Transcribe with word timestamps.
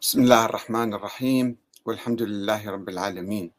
بسم 0.00 0.22
الله 0.22 0.44
الرحمن 0.44 0.94
الرحيم 0.94 1.56
والحمد 1.86 2.22
لله 2.22 2.70
رب 2.70 2.88
العالمين 2.88 3.52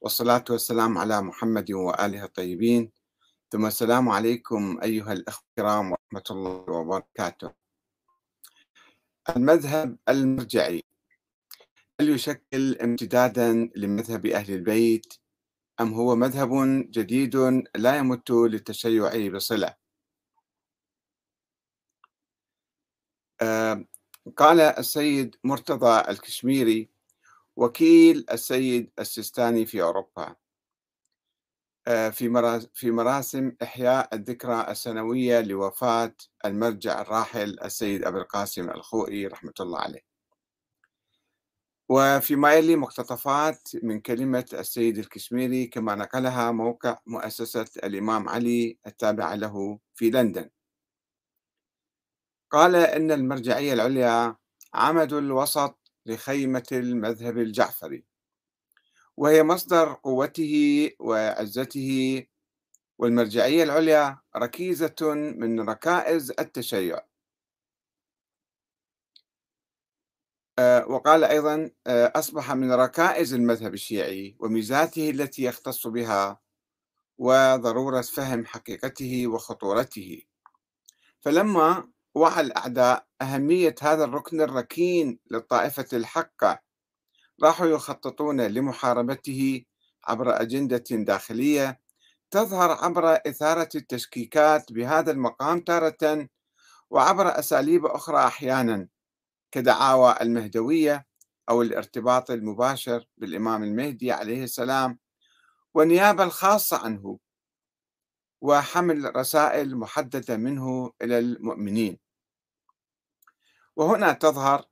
والصلاة 0.00 0.44
والسلام 0.50 0.98
على 0.98 1.22
محمد 1.22 1.72
وآله 1.72 2.24
الطيبين. 2.24 2.92
ثم 3.50 3.66
السلام 3.66 4.08
عليكم 4.08 4.80
أيها 4.82 5.12
الأخوة 5.12 5.44
الكرام 5.50 5.92
ورحمة 5.92 6.26
الله 6.30 6.70
وبركاته. 6.70 7.50
المذهب 9.36 9.98
المرجعي 10.08 10.82
هل 12.00 12.08
يشكل 12.10 12.76
امتدادا 12.82 13.70
لمذهب 13.76 14.26
أهل 14.26 14.54
البيت 14.54 15.14
أم 15.80 15.94
هو 15.94 16.16
مذهب 16.16 16.50
جديد 16.90 17.36
لا 17.76 17.96
يمت 17.96 18.30
للتشيع 18.30 19.30
بصلة؟ 19.30 19.74
آه، 23.42 23.84
قال 24.36 24.60
السيد 24.60 25.36
مرتضى 25.44 26.10
الكشميري 26.10 26.88
وكيل 27.56 28.26
السيد 28.32 28.90
السيستاني 28.98 29.66
في 29.66 29.82
أوروبا. 29.82 30.36
آه، 31.88 32.08
في 32.74 32.90
مراسم 32.90 33.52
إحياء 33.62 34.14
الذكرى 34.14 34.66
السنوية 34.70 35.40
لوفاة 35.40 36.14
المرجع 36.44 37.00
الراحل 37.00 37.60
السيد 37.64 38.04
أبي 38.04 38.18
القاسم 38.18 38.70
الخوئي 38.70 39.26
رحمة 39.26 39.54
الله 39.60 39.78
عليه. 39.78 40.06
وفيما 41.88 42.54
يلي 42.54 42.76
مقتطفات 42.76 43.68
من 43.82 44.00
كلمة 44.00 44.46
السيد 44.52 44.98
الكشميري 44.98 45.66
كما 45.66 45.94
نقلها 45.94 46.50
موقع 46.50 46.98
مؤسسة 47.06 47.66
الإمام 47.84 48.28
علي 48.28 48.78
التابعة 48.86 49.34
له 49.34 49.78
في 49.94 50.10
لندن. 50.10 50.50
قال 52.56 52.76
إن 52.76 53.10
المرجعية 53.12 53.72
العليا 53.72 54.36
عمد 54.74 55.12
الوسط 55.12 55.78
لخيمة 56.06 56.66
المذهب 56.72 57.38
الجعفري 57.38 58.04
وهي 59.16 59.42
مصدر 59.42 59.92
قوته 59.92 60.90
وعزته 61.00 62.22
والمرجعية 62.98 63.62
العليا 63.62 64.18
ركيزة 64.36 65.14
من 65.36 65.68
ركائز 65.68 66.30
التشيع. 66.30 67.00
آه، 70.58 70.86
وقال 70.88 71.24
أيضا 71.24 71.70
آه، 71.86 72.12
أصبح 72.16 72.52
من 72.52 72.72
ركائز 72.72 73.34
المذهب 73.34 73.74
الشيعي 73.74 74.36
وميزاته 74.40 75.10
التي 75.10 75.42
يختص 75.42 75.86
بها 75.86 76.40
وضرورة 77.18 78.00
فهم 78.00 78.46
حقيقته 78.46 79.26
وخطورته. 79.26 80.22
فلما 81.20 81.95
وعى 82.16 82.40
الأعداء 82.40 83.06
أهمية 83.22 83.74
هذا 83.82 84.04
الركن 84.04 84.40
الركين 84.40 85.18
للطائفة 85.30 85.86
الحقة 85.92 86.60
راحوا 87.42 87.66
يخططون 87.66 88.40
لمحاربته 88.40 89.64
عبر 90.04 90.40
أجندة 90.40 90.84
داخلية 90.90 91.80
تظهر 92.30 92.70
عبر 92.70 93.14
إثارة 93.14 93.68
التشكيكات 93.74 94.72
بهذا 94.72 95.10
المقام 95.10 95.60
تارة 95.60 96.28
وعبر 96.90 97.38
أساليب 97.38 97.86
أخرى 97.86 98.26
أحيانا 98.26 98.88
كدعاوى 99.52 100.14
المهدوية 100.20 101.06
أو 101.48 101.62
الارتباط 101.62 102.30
المباشر 102.30 103.06
بالإمام 103.16 103.62
المهدي 103.62 104.12
عليه 104.12 104.44
السلام 104.44 104.98
والنيابة 105.74 106.24
الخاصة 106.24 106.78
عنه 106.78 107.18
وحمل 108.40 109.16
رسائل 109.16 109.76
محددة 109.76 110.36
منه 110.36 110.92
إلى 111.02 111.18
المؤمنين. 111.18 112.05
وهنا 113.76 114.12
تظهر 114.12 114.64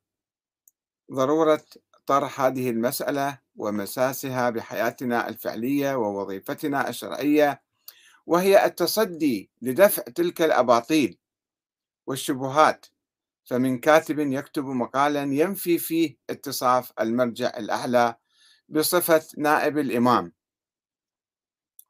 ضرورة 1.13 1.65
طرح 2.07 2.41
هذه 2.41 2.71
المسألة 2.71 3.39
ومساسها 3.57 4.51
بحياتنا 4.51 5.29
الفعلية 5.29 5.95
ووظيفتنا 5.95 6.89
الشرعية 6.89 7.63
وهي 8.27 8.65
التصدي 8.67 9.51
لدفع 9.63 10.03
تلك 10.03 10.43
الأباطيل 10.43 11.19
والشبهات. 12.07 12.87
فمن 13.45 13.79
كاتب 13.79 14.19
يكتب 14.19 14.65
مقالا 14.65 15.23
ينفي 15.23 15.79
فيه 15.79 16.17
اتصاف 16.31 16.93
المرجع 17.01 17.53
الأعلى 17.57 18.17
بصفة 18.69 19.23
نائب 19.39 19.79
الإمام. 19.79 20.33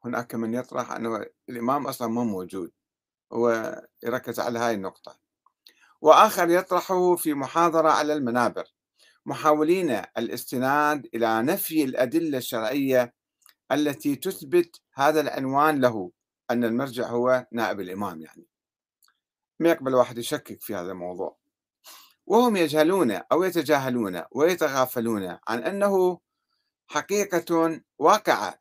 هناك 0.05 0.35
من 0.35 0.53
يطرح 0.53 0.91
أنه 0.91 1.25
الإمام 1.49 1.87
أصلا 1.87 2.07
ما 2.07 2.23
موجود 2.23 2.71
هو 3.33 3.75
يركز 4.03 4.39
على 4.39 4.59
هاي 4.59 4.73
النقطة. 4.73 5.24
وآخر 6.05 6.49
يطرحه 6.49 7.15
في 7.15 7.33
محاضرة 7.33 7.89
على 7.89 8.13
المنابر. 8.13 8.63
محاولين 9.25 10.01
الاستناد 10.17 11.09
إلى 11.13 11.41
نفي 11.41 11.83
الأدلة 11.83 12.37
الشرعية 12.37 13.13
التي 13.71 14.15
تثبت 14.15 14.81
هذا 14.93 15.21
العنوان 15.21 15.81
له 15.81 16.11
أن 16.51 16.63
المرجع 16.63 17.07
هو 17.07 17.47
نائب 17.51 17.79
الإمام 17.79 18.21
يعني. 18.21 18.45
ما 19.59 19.69
يقبل 19.69 19.95
واحد 19.95 20.17
يشكك 20.17 20.61
في 20.61 20.75
هذا 20.75 20.91
الموضوع. 20.91 21.37
وهم 22.25 22.55
يجهلون 22.55 23.11
أو 23.11 23.43
يتجاهلون 23.43 24.23
ويتغافلون 24.31 25.37
عن 25.47 25.63
أنه 25.63 26.19
حقيقة 26.87 27.81
واقعة 27.99 28.59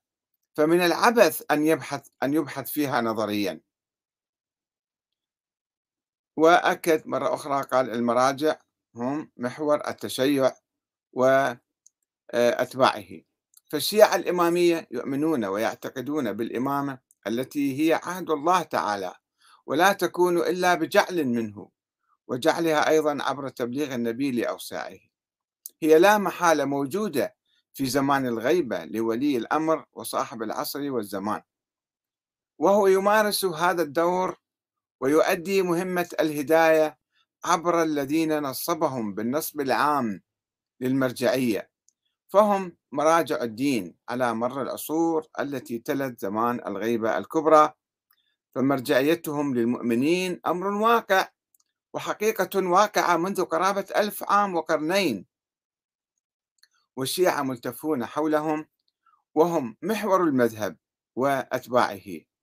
فمن 0.56 0.80
العبث 0.80 1.42
أن 1.50 1.66
يبحث 1.66 2.06
أن 2.22 2.34
يبحث 2.34 2.70
فيها 2.70 3.00
نظريا. 3.00 3.60
وأكد 6.36 7.06
مرة 7.06 7.34
أخرى 7.34 7.62
قال 7.62 7.90
المراجع 7.90 8.56
هم 8.94 9.30
محور 9.36 9.88
التشيع 9.88 10.52
وأتباعه 11.12 11.60
فالشيعة 13.70 14.16
الإمامية 14.16 14.88
يؤمنون 14.90 15.44
ويعتقدون 15.44 16.32
بالإمامة 16.32 16.98
التي 17.26 17.80
هي 17.80 17.94
عهد 17.94 18.30
الله 18.30 18.62
تعالى 18.62 19.14
ولا 19.66 19.92
تكون 19.92 20.38
إلا 20.38 20.74
بجعل 20.74 21.24
منه 21.24 21.68
وجعلها 22.26 22.88
أيضا 22.88 23.18
عبر 23.22 23.48
تبليغ 23.48 23.94
النبي 23.94 24.30
لأوساعه. 24.30 24.98
هي 25.82 25.98
لا 25.98 26.18
محالة 26.18 26.64
موجودة 26.64 27.34
في 27.74 27.86
زمان 27.86 28.26
الغيبة 28.26 28.84
لولي 28.84 29.36
الأمر 29.36 29.84
وصاحب 29.92 30.42
العصر 30.42 30.90
والزمان. 30.90 31.42
وهو 32.58 32.86
يمارس 32.86 33.44
هذا 33.44 33.82
الدور 33.82 34.36
ويؤدي 35.04 35.62
مهمة 35.62 36.08
الهداية 36.20 36.98
عبر 37.44 37.82
الذين 37.82 38.42
نصبهم 38.42 39.14
بالنصب 39.14 39.60
العام 39.60 40.22
للمرجعية. 40.80 41.70
فهم 42.28 42.76
مراجع 42.92 43.42
الدين 43.42 43.96
على 44.08 44.34
مر 44.34 44.62
العصور 44.62 45.26
التي 45.40 45.78
تلت 45.78 46.20
زمان 46.20 46.60
الغيبة 46.66 47.18
الكبرى 47.18 47.72
فمرجعيتهم 48.54 49.54
للمؤمنين 49.54 50.40
أمر 50.46 50.66
واقع 50.66 51.28
وحقيقة 51.94 52.68
واقعة 52.68 53.16
منذ 53.16 53.44
قرابة 53.44 53.86
ألف 53.96 54.24
عام 54.30 54.54
وقرنين. 54.54 55.26
والشيعة 56.96 57.42
ملتفون 57.42 58.06
حولهم 58.06 58.66
وهم 59.34 59.76
محور 59.82 60.24
المذهب 60.24 60.76
وأتباعه. 61.16 62.33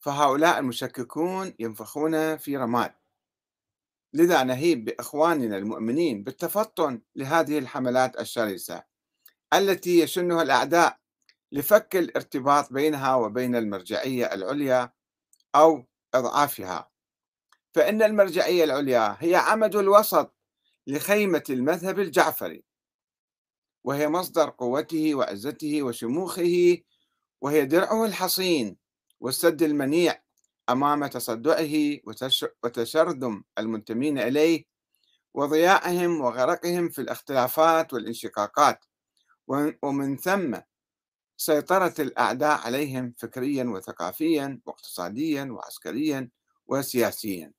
فهؤلاء 0.00 0.58
المشككون 0.58 1.54
ينفخون 1.58 2.36
في 2.36 2.56
رماد. 2.56 2.94
لذا 4.14 4.42
نهيب 4.42 4.84
بإخواننا 4.84 5.56
المؤمنين 5.56 6.22
بالتفطن 6.22 7.02
لهذه 7.16 7.58
الحملات 7.58 8.20
الشرسة 8.20 8.84
التي 9.54 10.00
يشنها 10.00 10.42
الأعداء 10.42 10.98
لفك 11.52 11.96
الارتباط 11.96 12.72
بينها 12.72 13.14
وبين 13.14 13.56
المرجعية 13.56 14.34
العليا 14.34 14.92
أو 15.54 15.86
إضعافها. 16.14 16.90
فإن 17.74 18.02
المرجعية 18.02 18.64
العليا 18.64 19.16
هي 19.20 19.36
عمد 19.36 19.76
الوسط 19.76 20.34
لخيمة 20.86 21.44
المذهب 21.50 21.98
الجعفري 21.98 22.64
وهي 23.84 24.08
مصدر 24.08 24.50
قوته 24.50 25.14
وعزته 25.14 25.82
وشموخه 25.82 26.78
وهي 27.40 27.64
درعه 27.66 28.04
الحصين 28.04 28.76
والسد 29.20 29.62
المنيع 29.62 30.22
أمام 30.68 31.06
تصدعه 31.06 31.98
وتشرذم 32.64 33.44
المنتمين 33.58 34.18
إليه 34.18 34.64
وضياعهم 35.34 36.20
وغرقهم 36.20 36.88
في 36.88 37.00
الاختلافات 37.00 37.92
والانشقاقات. 37.92 38.84
ومن 39.82 40.16
ثم 40.16 40.56
سيطرة 41.36 41.94
الأعداء 41.98 42.58
عليهم 42.60 43.14
فكريا 43.18 43.64
وثقافيا 43.64 44.60
واقتصاديا 44.66 45.44
وعسكريا 45.52 46.30
وسياسيا. 46.66 47.52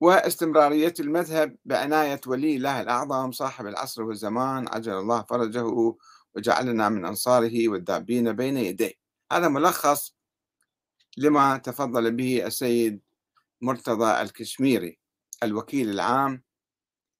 واستمرارية 0.00 0.94
المذهب 1.00 1.56
بعناية 1.64 2.20
ولي 2.26 2.56
الله 2.56 2.80
الأعظم 2.80 3.32
صاحب 3.32 3.66
العصر 3.66 4.02
والزمان 4.02 4.68
عجل 4.68 4.92
الله 4.92 5.22
فرجه 5.22 5.94
وجعلنا 6.34 6.88
من 6.88 7.04
أنصاره 7.04 7.68
والذابين 7.68 8.32
بين 8.32 8.56
يديه. 8.56 9.03
هذا 9.34 9.48
ملخص 9.48 10.14
لما 11.16 11.56
تفضل 11.56 12.16
به 12.16 12.46
السيد 12.46 13.00
مرتضى 13.60 14.22
الكشميري 14.22 14.98
الوكيل 15.42 15.90
العام 15.90 16.42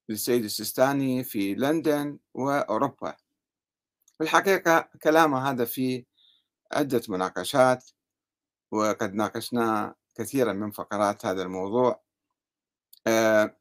للسيد 0.09 0.45
السيستاني 0.45 1.25
في 1.25 1.55
لندن 1.55 2.19
وأوروبا. 2.35 3.17
في 4.19 4.25
الحقيقة 4.25 4.89
كلامه 5.03 5.51
هذا 5.51 5.65
في 5.65 6.07
عدة 6.73 7.03
مناقشات 7.09 7.91
وقد 8.71 9.15
ناقشنا 9.15 9.95
كثيرا 10.15 10.53
من 10.53 10.71
فقرات 10.71 11.27
هذا 11.27 11.43
الموضوع. 11.43 12.03
آه، 13.07 13.57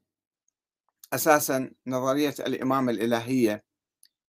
أساسا 1.14 1.72
نظرية 1.88 2.36
الإمامة 2.40 2.92
الإلهية 2.92 3.64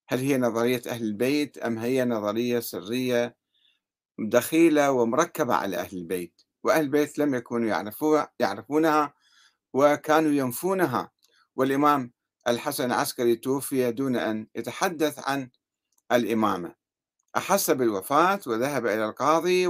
هل 0.09 0.19
هي 0.19 0.39
نظرية 0.39 0.83
أهل 0.87 1.03
البيت 1.03 1.59
أم 1.59 1.79
هي 1.79 2.05
نظرية 2.05 2.61
سرية 2.61 3.44
دخيلة 4.19 4.91
ومركبة 4.93 5.55
على 5.55 5.77
أهل 5.77 5.97
البيت 5.99 6.43
وأهل 6.65 6.81
البيت 6.81 7.19
لم 7.19 7.35
يكونوا 7.35 7.85
يعرفونها 8.41 9.15
وكانوا 9.73 10.31
ينفونها. 10.33 11.11
والإمام 11.57 12.13
الحسن 12.49 12.85
العسكري 12.85 13.37
توفي 13.37 13.93
دون 13.93 14.17
أن 14.17 14.47
يتحدث 14.55 15.29
عن 15.29 15.51
الإمامة. 16.13 16.75
أحس 17.37 17.71
بالوفاة 17.71 18.41
وذهب 18.47 18.87
إلى 18.87 19.05
القاضي 19.05 19.67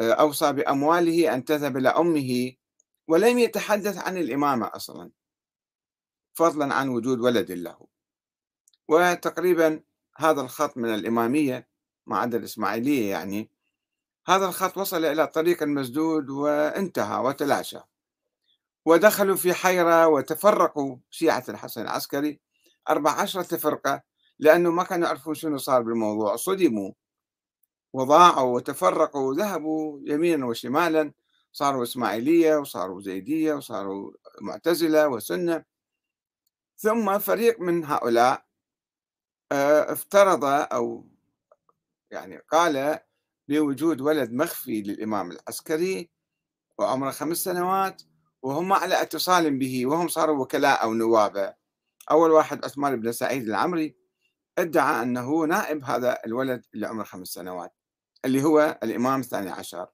وأوصى 0.00 0.52
بأمواله 0.52 1.34
أن 1.34 1.44
تذهب 1.44 1.76
إلى 1.76 1.88
أمه 1.88 2.52
ولم 3.08 3.38
يتحدث 3.38 3.98
عن 3.98 4.16
الإمامة 4.18 4.70
أصلا 4.74 5.10
فضلا 6.34 6.74
عن 6.74 6.88
وجود 6.88 7.20
ولد 7.20 7.52
له. 7.52 7.86
وتقريبا 8.88 9.80
هذا 10.16 10.40
الخط 10.40 10.76
من 10.76 10.94
الإمامية 10.94 11.67
ما 12.08 12.18
عدا 12.18 12.38
الإسماعيلية 12.38 13.10
يعني. 13.10 13.50
هذا 14.26 14.46
الخط 14.46 14.78
وصل 14.78 15.04
إلى 15.04 15.26
طريق 15.26 15.62
مسدود 15.62 16.30
وانتهى 16.30 17.24
وتلاشى. 17.24 17.78
ودخلوا 18.86 19.36
في 19.36 19.54
حيرة 19.54 20.06
وتفرقوا 20.08 20.96
شيعة 21.10 21.44
الحسن 21.48 21.82
العسكري 21.82 22.40
أربع 22.88 23.10
عشرة 23.10 23.56
فرقة 23.56 24.02
لأنه 24.38 24.70
ما 24.70 24.84
كانوا 24.84 25.06
يعرفون 25.06 25.34
شنو 25.34 25.58
صار 25.58 25.82
بالموضوع. 25.82 26.36
صدموا 26.36 26.92
وضاعوا 27.92 28.54
وتفرقوا 28.56 29.28
وذهبوا 29.28 30.00
يمينا 30.04 30.46
وشمالا. 30.46 31.12
صاروا 31.52 31.82
إسماعيلية 31.82 32.56
وصاروا 32.56 33.00
زيدية 33.00 33.54
وصاروا 33.54 34.12
معتزلة 34.40 35.08
وسنة. 35.08 35.64
ثم 36.76 37.18
فريق 37.18 37.60
من 37.60 37.84
هؤلاء 37.84 38.48
آه، 39.52 39.92
افترض 39.92 40.44
أو 40.44 41.07
يعني 42.10 42.38
قال 42.50 42.98
بوجود 43.48 44.00
ولد 44.00 44.32
مخفي 44.32 44.82
للإمام 44.82 45.30
العسكري 45.30 46.10
وعمره 46.78 47.10
خمس 47.10 47.36
سنوات 47.36 48.02
وهم 48.42 48.72
على 48.72 49.02
اتصال 49.02 49.58
به 49.58 49.86
وهم 49.86 50.08
صاروا 50.08 50.42
وكلاء 50.42 50.82
أو 50.82 50.94
نوابة 50.94 51.54
أول 52.10 52.30
واحد 52.30 52.64
عثمان 52.64 53.00
بن 53.00 53.12
سعيد 53.12 53.42
العمري 53.48 53.96
ادعى 54.58 55.02
أنه 55.02 55.44
نائب 55.46 55.84
هذا 55.84 56.18
الولد 56.26 56.64
اللي 56.74 56.86
عمره 56.86 57.04
خمس 57.04 57.28
سنوات 57.28 57.74
اللي 58.24 58.42
هو 58.42 58.78
الإمام 58.82 59.20
الثاني 59.20 59.50
عشر. 59.50 59.86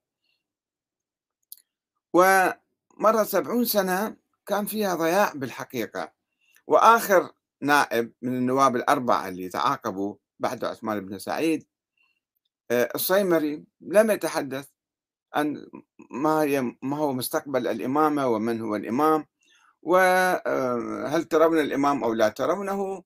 ومرة 2.13 3.25
سبعون 3.25 3.65
سنة 3.65 4.17
كان 4.47 4.67
فيها 4.67 4.95
ضياع 4.95 5.33
بالحقيقة. 5.35 6.13
وآخر 6.67 7.33
نائب 7.61 8.13
من 8.23 8.37
النواب 8.37 8.77
الأربعة 8.77 9.29
اللي 9.29 9.49
تعاقبوا 9.49 10.17
بعد 10.39 10.65
عثمان 10.65 11.01
بن 11.07 11.19
سعيد 11.19 11.67
الصيمري 12.71 13.65
لم 13.81 14.11
يتحدث 14.11 14.69
عن 15.35 15.67
ما 16.11 16.75
ما 16.83 16.97
هو 16.97 17.13
مستقبل 17.13 17.67
الإمامة 17.67 18.27
ومن 18.29 18.61
هو 18.61 18.77
الإمام 18.77 19.27
وهل 19.83 20.41
آه، 20.47 21.23
ترون 21.31 21.61
الإمام 21.61 22.05
أو 22.05 22.13
لا 22.13 22.29
ترونه؟ 22.29 23.03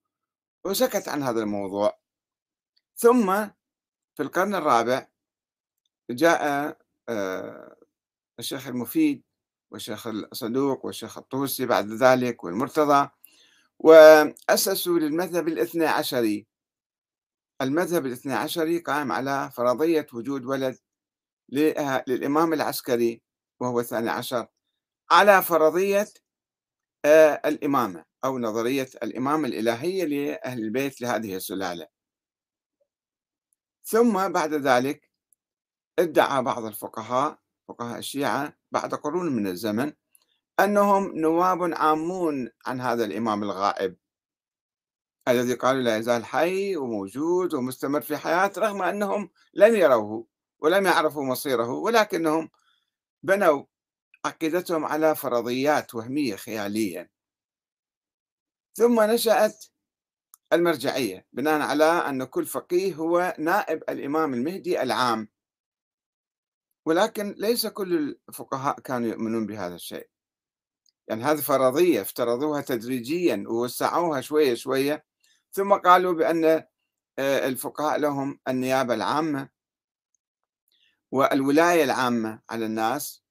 وسكت 0.65 1.09
عن 1.09 1.23
هذا 1.23 1.41
الموضوع. 1.41 1.99
ثم 2.97 3.47
في 4.15 4.23
القرن 4.23 4.55
الرابع 4.55 5.07
جاء 6.11 6.77
آه، 7.09 7.77
الشيخ 8.39 8.69
المفيد 8.69 9.23
والشيخ 9.71 10.07
الصدوق 10.07 10.87
والشيخ 10.87 11.19
الطوسي 11.19 11.67
بعد 11.67 11.91
ذلك 11.93 12.45
والمرتضى 12.45 13.11
وأسسوا 13.79 14.99
للمذهب 14.99 15.49
الاثنى 15.49 15.87
عشري 15.87 16.47
المذهب 17.61 18.07
الاثنى 18.07 18.35
عشري 18.35 18.79
قائم 18.79 19.13
على 19.13 19.51
فرضية 19.51 20.07
وجود 20.13 20.45
ولد 20.45 20.79
للإمام 22.09 22.53
العسكري 22.53 23.23
وهو 23.61 23.81
الثاني 23.81 24.11
عشر 24.11 24.47
على 25.11 25.43
فرضية 25.43 26.09
آه، 27.05 27.41
الإمامة 27.45 28.05
أو 28.25 28.39
نظرية 28.39 28.89
الإمامة 29.03 29.49
الإلهية 29.49 30.05
لأهل 30.05 30.59
البيت 30.59 31.01
لهذه 31.01 31.37
السلالة. 31.37 31.87
ثم 33.85 34.29
بعد 34.33 34.55
ذلك 34.55 35.11
ادعى 35.99 36.43
بعض 36.43 36.65
الفقهاء 36.65 37.39
فقهاء 37.69 37.99
الشيعة 37.99 38.53
بعد 38.71 38.95
قرون 38.95 39.37
من 39.37 39.47
الزمن 39.47 39.93
أنهم 40.61 41.19
نواب 41.19 41.75
عامون 41.75 42.51
عن 42.67 42.81
هذا 42.81 43.05
الإمام 43.05 43.43
الغائب. 43.43 43.97
الذي 45.29 45.55
قالوا 45.55 45.83
لا 45.83 45.97
يزال 45.97 46.25
حي 46.25 46.77
وموجود 46.77 47.55
ومستمر 47.55 48.01
في 48.01 48.17
حياة 48.17 48.53
رغم 48.59 48.83
أنهم 48.83 49.31
لم 49.55 49.75
يروه 49.75 50.27
ولم 50.61 50.87
يعرفوا 50.87 51.25
مصيره 51.25 51.71
ولكنهم 51.71 52.51
بنوا 53.23 53.65
عقيدتهم 54.25 54.85
على 54.85 55.17
فرضيات 55.17 55.95
وهمية 55.95 56.37
خيالية. 56.37 57.11
ثم 58.75 59.01
نشأت 59.01 59.65
المرجعية 60.53 61.27
بناء 61.33 61.61
على 61.61 61.85
أن 61.85 62.25
كل 62.25 62.47
فقيه 62.47 62.95
هو 62.95 63.35
نائب 63.39 63.83
الإمام 63.89 64.35
المهدي 64.35 64.83
العام. 64.83 65.29
ولكن 66.87 67.35
ليس 67.39 67.67
كل 67.67 68.19
الفقهاء 68.29 68.81
كانوا 68.81 69.09
يؤمنون 69.09 69.47
بهذا 69.47 69.75
الشيء. 69.75 70.09
يعني 71.09 71.23
هذه 71.25 71.41
فرضية 71.41 72.01
افترضوها 72.01 72.61
تدريجيا 72.61 73.45
ووسعوها 73.49 74.21
شوية 74.21 74.55
شوية 74.55 75.08
ثم 75.53 75.75
قالوا 75.75 76.13
بأن 76.13 76.45
آه، 77.19 77.49
الفقهاء 77.49 77.99
لهم 77.99 78.41
النيابة 78.49 78.95
العامة 78.95 79.49
والولاية 81.11 81.85
العامة 81.85 82.41
على 82.51 82.67
الناس. 82.67 83.23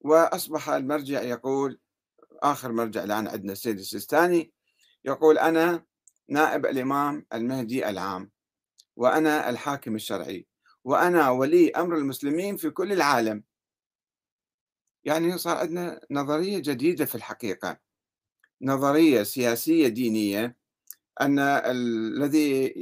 وأصبح 0.00 0.68
المرجع 0.68 1.22
يقول 1.22 1.80
آخر 2.42 2.72
مرجع 2.72 3.04
الآن 3.04 3.28
عندنا 3.28 3.52
السيد 3.52 3.78
السيستاني 3.78 4.52
يقول 5.04 5.38
أنا 5.38 5.84
نائب 6.28 6.66
الإمام 6.66 7.26
المهدي 7.34 7.88
العام 7.88 8.30
وأنا 8.96 9.50
الحاكم 9.50 9.94
الشرعي 9.94 10.46
وأنا 10.84 11.30
ولي 11.30 11.70
أمر 11.70 11.96
المسلمين 11.96 12.56
في 12.56 12.70
كل 12.70 12.92
العالم. 12.92 13.44
يعني 15.04 15.38
صار 15.38 15.56
عندنا 15.56 16.00
نظرية 16.10 16.58
جديدة 16.58 17.04
في 17.04 17.14
الحقيقة 17.14 17.78
نظرية 18.62 19.22
سياسية 19.22 19.88
دينية 19.88 20.59
أن 21.20 21.38
الذي 21.38 22.74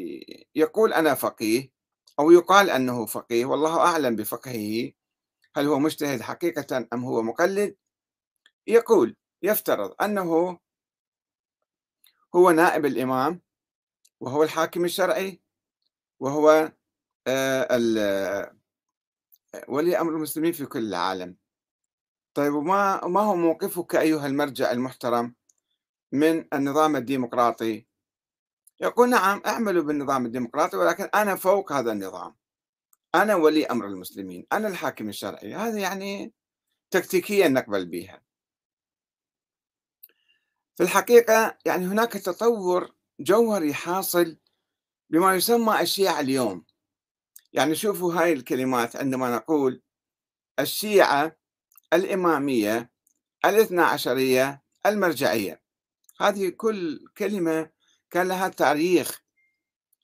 يقول 0.55 0.93
أنا 0.93 1.15
فقيه 1.15 1.71
أو 2.19 2.31
يقال 2.31 2.71
أنه 2.71 3.07
فقيه 3.07 3.45
والله 3.45 3.81
أعلم 3.81 4.17
بفقهه 4.17 4.93
هل 5.57 5.67
هو 5.67 5.79
مجتهد 5.79 6.21
حقيقة 6.21 6.89
أم 6.93 7.05
هو 7.05 7.23
مقلد 7.23 7.77
يقول 8.67 9.17
يفترض 9.43 9.95
أنه 10.03 10.59
هو 12.35 12.51
نائب 12.51 12.87
الإمام 12.87 13.41
وهو 14.21 14.43
الحاكم 14.43 14.85
الشرعي 14.85 15.41
وهو 16.21 16.73
آه، 17.27 18.53
ولي 19.69 20.01
أمر 20.01 20.13
المسلمين 20.13 20.53
في 20.53 20.67
كل 20.67 20.89
العالم. 20.89 21.37
طيب 22.35 22.55
وما 22.55 23.07
ما 23.07 23.21
هو 23.21 23.37
موقفك 23.37 23.97
أيها 23.97 24.27
المرجع 24.27 24.73
المحترم 24.73 25.35
من 26.13 26.45
النظام 26.55 26.97
الديمقراطي 26.97 27.88
يقول 28.81 29.11
نعم 29.11 29.43
أعملوا 29.47 29.83
بالنظام 29.83 30.27
الديمقراطي 30.27 30.77
ولكن 30.77 31.09
أنا 31.15 31.37
فوق 31.37 31.73
هذا 31.73 31.93
النظام. 31.93 32.37
أنا 33.15 33.35
ولي 33.35 33.67
أمر 33.67 33.87
المسلمين 33.87 34.47
أنا 34.53 34.69
الحاكم 34.69 35.09
الشرعي. 35.09 35.55
هذا 35.55 35.79
يعني 35.79 36.33
تكتيكيا 36.91 37.49
نقبل 37.49 37.87
بها 37.87 38.23
في 40.77 40.83
الحقيقة 40.83 41.59
يعني 41.67 41.87
هناك 41.87 42.13
تطور 42.13 42.95
جوهري 43.21 43.75
حاصل 43.75 44.37
بما 45.11 45.35
يسمى 45.35 45.81
الشيعة 45.81 46.21
اليوم. 46.21 46.65
يعني 47.53 47.75
شوفوا 47.75 48.15
هاي 48.15 48.33
الكلمات 48.33 48.97
عندما 48.97 49.37
نقول 49.37 49.83
الشيعة 50.61 51.37
الإمامية 51.93 52.91
الاثنى 53.45 53.83
عشرية 53.83 54.63
المرجعية. 54.87 55.63
هذه 56.21 56.49
كل 56.49 57.09
كلمة 57.19 57.71
كان 58.11 58.29
لها 58.29 58.49
تاريخ. 58.49 59.23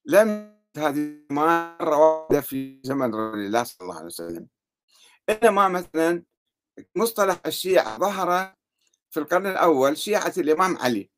لم 0.04 0.54
هذه 0.76 1.26
مرة 1.30 1.96
واحدة 1.96 2.40
في 2.40 2.80
زمن 2.84 3.14
رسول 3.14 3.38
الله 3.46 3.64
صلى 3.64 3.78
الله 3.82 3.96
عليه 3.96 4.06
وسلم. 4.06 4.48
إنما 5.28 5.68
مثلا 5.68 6.24
مصطلح 6.94 7.40
الشيعة 7.46 7.98
ظهر 7.98 8.56
في 9.10 9.20
القرن 9.20 9.46
الأول 9.46 9.96
شيعة 9.98 10.32
الإمام 10.38 10.76
علي. 10.76 11.10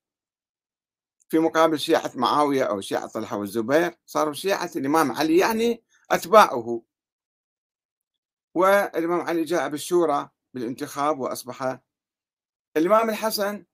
في 1.29 1.39
مقابل 1.39 1.79
شيعة 1.79 2.13
معاوية 2.15 2.65
أو 2.65 2.81
شيعة 2.81 3.07
طلحة 3.07 3.37
والزبير 3.37 3.99
صاروا 4.07 4.33
شيعة 4.33 4.71
الإمام 4.77 5.13
علي 5.13 5.39
يعني 5.39 5.85
أتباعه. 6.11 6.83
والإمام 8.55 9.21
علي 9.21 9.45
جاء 9.45 9.69
بالشورى 9.69 10.31
بالانتخاب 10.55 11.19
وأصبح 11.19 11.79
الإمام 12.77 13.11
الحسن 13.11 13.65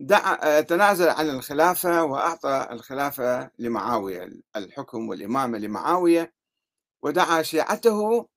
دعا 0.00 0.60
تنازل 0.60 1.08
عن 1.08 1.30
الخلافة 1.30 2.04
وأعطى 2.04 2.68
الخلافة 2.70 3.50
لمعاوية 3.58 4.30
الحكم 4.56 5.08
والإمامة 5.08 5.58
لمعاوية 5.58 6.34
ودعا 7.02 7.42
شيعته 7.42 8.28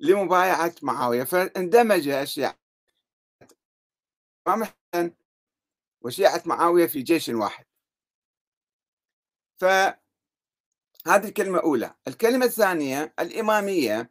لمبايعة 0.00 0.74
معاوية 0.82 1.24
فاندمج 1.24 2.08
الشيعة 2.08 2.58
وشيعة 6.02 6.42
معاوية 6.46 6.86
في 6.86 7.02
جيش 7.02 7.28
واحد. 7.28 7.64
فهذه 9.60 9.98
الكلمة 11.06 11.58
الأولى. 11.58 11.94
الكلمة 12.08 12.44
الثانية 12.46 13.14
الإمامية. 13.18 14.10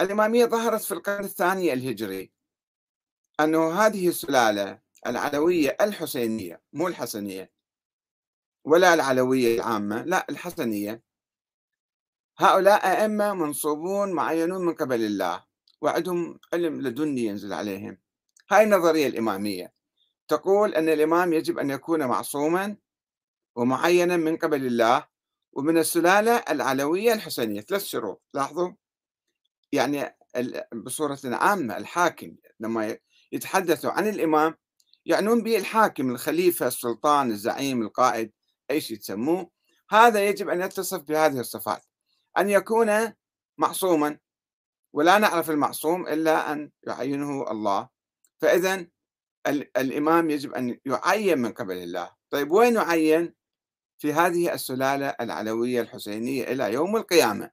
الإمامية 0.00 0.44
ظهرت 0.44 0.82
في 0.82 0.94
القرن 0.94 1.24
الثاني 1.24 1.72
الهجري 1.72 2.32
أنه 3.40 3.72
هذه 3.72 4.08
السلالة 4.08 4.81
العلوية 5.06 5.76
الحسينية 5.80 6.62
مو 6.72 6.88
الحسنية. 6.88 7.52
ولا 8.64 8.94
العلوية 8.94 9.56
العامة 9.56 10.02
لا 10.02 10.26
الحسنية. 10.30 11.02
هؤلاء 12.38 12.86
أئمة 12.86 13.34
منصوبون 13.34 14.12
معينون 14.12 14.66
من 14.66 14.74
قبل 14.74 15.04
الله 15.04 15.44
وعندهم 15.80 16.40
علم 16.52 16.80
لدني 16.80 17.24
ينزل 17.24 17.52
عليهم. 17.52 17.98
هاي 18.50 18.64
النظرية 18.64 19.06
الإمامية. 19.06 19.72
تقول 20.28 20.74
أن 20.74 20.88
الإمام 20.88 21.32
يجب 21.32 21.58
أن 21.58 21.70
يكون 21.70 22.06
معصوما 22.06 22.76
ومعينا 23.56 24.16
من 24.16 24.36
قبل 24.36 24.66
الله 24.66 25.06
ومن 25.52 25.78
السلالة 25.78 26.36
العلوية 26.36 27.12
الحسنية. 27.12 27.60
ثلاث 27.60 27.84
شروط 27.84 28.22
لاحظوا؟ 28.34 28.72
يعني 29.72 30.16
بصورة 30.74 31.18
عامة 31.24 31.76
الحاكم 31.76 32.36
لما 32.60 32.98
يتحدثوا 33.32 33.90
عن 33.90 34.08
الإمام 34.08 34.54
يعنون 35.06 35.42
به 35.42 35.56
الحاكم 35.56 36.10
الخليفة 36.10 36.66
السلطان 36.66 37.30
الزعيم 37.30 37.82
القائد 37.82 38.32
أي 38.70 38.80
شيء 38.80 38.96
تسموه. 38.96 39.50
هذا 39.90 40.26
يجب 40.26 40.48
أن 40.48 40.60
يتصف 40.60 41.02
بهذه 41.02 41.40
الصفات. 41.40 41.82
أن 42.38 42.50
يكون 42.50 43.12
معصوما 43.58 44.18
ولا 44.92 45.18
نعرف 45.18 45.50
المعصوم 45.50 46.08
إلا 46.08 46.52
أن 46.52 46.70
يعينه 46.82 47.50
الله. 47.50 47.88
فإذا 48.40 48.86
الإمام 49.76 50.30
يجب 50.30 50.54
أن 50.54 50.78
يعين 50.86 51.38
من 51.38 51.52
قبل 51.52 51.76
الله. 51.76 52.10
طيب 52.30 52.50
وين 52.50 52.74
يعين؟ 52.74 53.34
في 53.98 54.12
هذه 54.12 54.54
السلالة 54.54 55.06
العلوية 55.20 55.80
الحسينية 55.80 56.44
إلى 56.44 56.72
يوم 56.72 56.96
القيامة. 56.96 57.50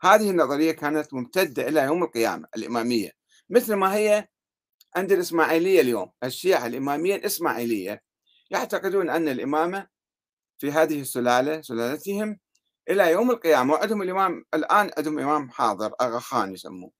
هذه 0.00 0.30
النظرية 0.30 0.72
كانت 0.72 1.14
ممتدة 1.14 1.68
إلى 1.68 1.80
يوم 1.80 2.02
القيامة 2.02 2.48
الإمامية. 2.56 3.10
مثل 3.50 3.74
ما 3.74 3.94
هي 3.94 4.28
عند 4.96 5.12
الإسماعيلية 5.12 5.80
اليوم 5.80 6.12
الشيعة 6.24 6.66
الإمامية 6.66 7.14
الإسماعيلية 7.14 8.02
يعتقدون 8.50 9.10
أن 9.10 9.28
الإمامة 9.28 9.86
في 10.58 10.72
هذه 10.72 11.00
السلالة 11.00 11.62
سلالتهم 11.62 12.38
إلى 12.90 13.10
يوم 13.10 13.30
القيامة 13.30 13.74
وعندهم 13.74 14.02
الإمام 14.02 14.44
الآن 14.54 14.90
عندهم 14.96 15.18
إمام 15.18 15.50
حاضر 15.50 15.94
أغا 16.00 16.18
خان 16.18 16.54
يسموه. 16.54 16.92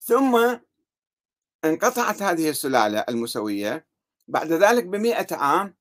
ثم 0.00 0.58
انقطعت 1.64 2.22
هذه 2.22 2.50
السلالة 2.50 3.04
المسوية 3.08 3.86
بعد 4.28 4.52
ذلك 4.52 4.84
بمئة 4.84 5.36
عام 5.36 5.76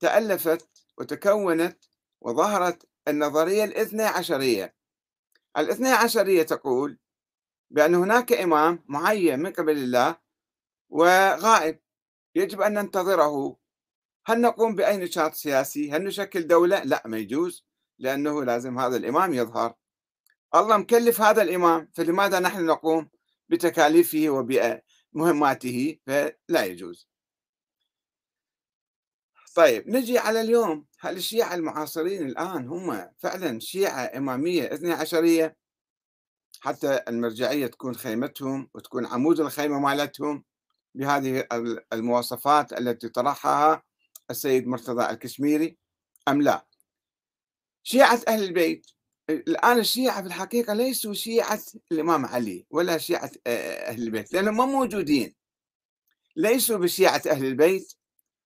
تألفت 0.00 0.68
وتكونت 0.98 1.84
وظهرت 2.20 2.88
النظرية 3.08 3.64
الاثنى 3.64 4.02
عشرية. 4.02 4.74
الاثنى 5.56 5.88
عشرية 5.88 6.42
تقول 6.42 6.98
بأن 7.70 7.94
هناك 7.94 8.32
إمام 8.32 8.84
معين 8.86 9.38
من 9.38 9.52
قبل 9.52 9.78
الله 9.78 10.16
وغائب 10.88 11.80
يجب 12.34 12.60
أن 12.60 12.74
ننتظره. 12.74 13.56
هل 14.26 14.40
نقوم 14.40 14.74
بأي 14.74 14.96
نشاط 14.96 15.34
سياسي؟ 15.34 15.92
هل 15.92 16.04
نشكل 16.04 16.46
دولة؟ 16.46 16.82
لا 16.84 17.02
ما 17.06 17.18
يجوز 17.18 17.66
لأنه 17.98 18.44
لازم 18.44 18.78
هذا 18.78 18.96
الإمام 18.96 19.34
يظهر. 19.34 19.74
الله 20.54 20.76
مكلف 20.76 21.20
هذا 21.20 21.42
الإمام 21.42 21.90
فلماذا 21.94 22.40
نحن 22.40 22.66
نقوم 22.66 23.10
بتكاليفه 23.48 24.26
وبمهماته؟ 24.28 25.98
فلا 26.06 26.64
يجوز. 26.64 27.08
طيب 29.54 29.88
نجي 29.88 30.18
على 30.18 30.40
اليوم. 30.40 30.86
هل 31.00 31.16
الشيعة 31.16 31.54
المعاصرين 31.54 32.26
الآن 32.26 32.68
هم 32.68 33.10
فعلا 33.18 33.58
شيعة 33.60 34.10
إمامية 34.16 34.74
اثني 34.74 34.92
عشرية؟ 34.92 35.56
حتى 36.60 37.00
المرجعية 37.08 37.66
تكون 37.66 37.94
خيمتهم 37.94 38.70
وتكون 38.74 39.06
عمود 39.06 39.40
الخيمة 39.40 39.78
مالتهم. 39.78 40.44
بهذه 40.94 41.46
المواصفات 41.92 42.72
التي 42.72 43.08
طرحها 43.08 43.82
السيد 44.30 44.66
مرتضى 44.66 45.10
الكشميري 45.10 45.78
أم 46.28 46.42
لا؟ 46.42 46.66
شيعة 47.82 48.20
أهل 48.28 48.44
البيت 48.44 48.86
الآن 49.30 49.78
الشيعة 49.78 50.20
في 50.20 50.26
الحقيقة 50.26 50.74
ليسوا 50.74 51.14
شيعة 51.14 51.60
الإمام 51.92 52.26
علي 52.26 52.66
ولا 52.70 52.98
شيعة 52.98 53.30
أهل 53.46 54.02
البيت 54.02 54.32
لأنهم 54.32 54.56
ما 54.56 54.64
موجودين. 54.66 55.34
ليسوا 56.36 56.78
بشيعة 56.78 57.22
أهل 57.30 57.44
البيت 57.44 57.94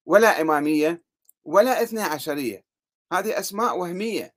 ولا 0.07 0.41
إمامية 0.41 1.03
ولا 1.45 1.83
اثنى 1.83 2.03
عشرية. 2.03 2.65
هذه 3.13 3.39
أسماء 3.39 3.79
وهمية 3.79 4.35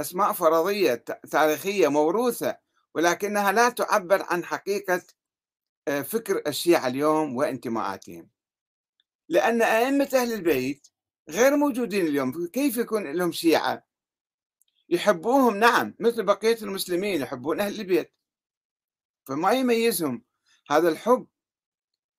أسماء 0.00 0.32
فرضية 0.32 1.04
تاريخية 1.30 1.88
موروثة. 1.88 2.63
ولكنها 2.94 3.52
لا 3.52 3.68
تعبر 3.68 4.22
عن 4.22 4.44
حقيقة 4.44 5.02
آه، 5.88 6.02
فكر 6.02 6.42
الشيعة 6.46 6.86
اليوم 6.86 7.36
وانتماءاتهم. 7.36 8.30
لأن 9.28 9.62
أئمة 9.62 10.08
أهل 10.14 10.32
البيت 10.32 10.88
غير 11.28 11.56
موجودين 11.56 12.06
اليوم 12.06 12.46
كيف 12.46 12.76
يكون 12.76 13.12
لهم 13.12 13.32
شيعة؟ 13.32 13.86
يحبوهم 14.88 15.56
نعم 15.56 15.94
مثل 16.00 16.22
بقية 16.22 16.58
المسلمين 16.62 17.20
يحبون 17.20 17.60
أهل 17.60 17.80
البيت. 17.80 18.12
فما 19.24 19.52
يميزهم 19.52 20.24
هذا 20.70 20.88
الحب 20.88 21.26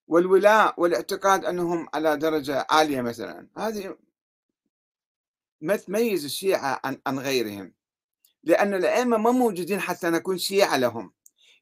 والولاء 0.08 0.82
والاعتقاد 0.82 1.46
أنهم 1.46 1.88
على 1.94 2.18
درجة 2.18 2.68
عالية 2.70 3.02
مثلا؟ 3.02 3.48
هذه 3.58 3.98
ما 5.62 5.76
تميز 5.76 6.26
الشيعة 6.26 6.82
عن, 6.84 7.02
عن 7.08 7.20
غيرهم. 7.20 7.74
لأن 8.46 8.74
الأئمة 8.74 9.18
ما 9.18 9.32
موجودين 9.32 9.80
حتى 9.80 10.10
نكون 10.10 10.38
شيعة 10.38 10.78
لهم. 10.78 11.14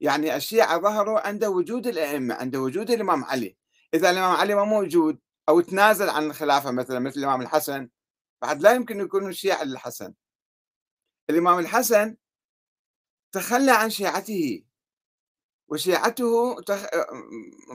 يعني 0.01 0.35
الشيعة 0.35 0.77
ظهروا 0.79 1.27
عند 1.27 1.45
وجود 1.45 1.87
الأئمة 1.87 2.35
عند 2.35 2.55
وجود 2.55 2.91
الإمام 2.91 3.23
علي. 3.23 3.57
إذا 3.93 4.09
الإمام 4.09 4.35
علي 4.35 4.55
ما 4.55 4.63
موجود 4.63 5.19
أو 5.49 5.61
تنازل 5.61 6.09
عن 6.09 6.23
الخلافة 6.23 6.71
مثلا 6.71 6.99
مثل 6.99 7.19
الإمام 7.19 7.41
الحسن 7.41 7.89
بعد 8.41 8.61
لا 8.61 8.71
يمكن 8.71 8.99
يكونوا 8.99 9.31
شيعة 9.31 9.63
للحسن. 9.63 10.13
الإمام 11.29 11.59
الحسن 11.59 12.15
تخلى 13.31 13.71
عن 13.71 13.89
شيعته 13.89 14.63
وشيعته 15.67 16.61
تخ... 16.61 16.85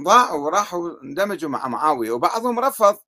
ضاعوا 0.04 0.44
وراحوا 0.44 1.02
اندمجوا 1.02 1.50
مع 1.50 1.68
معاوية 1.68 2.10
وبعضهم 2.10 2.60
رفض 2.60 2.98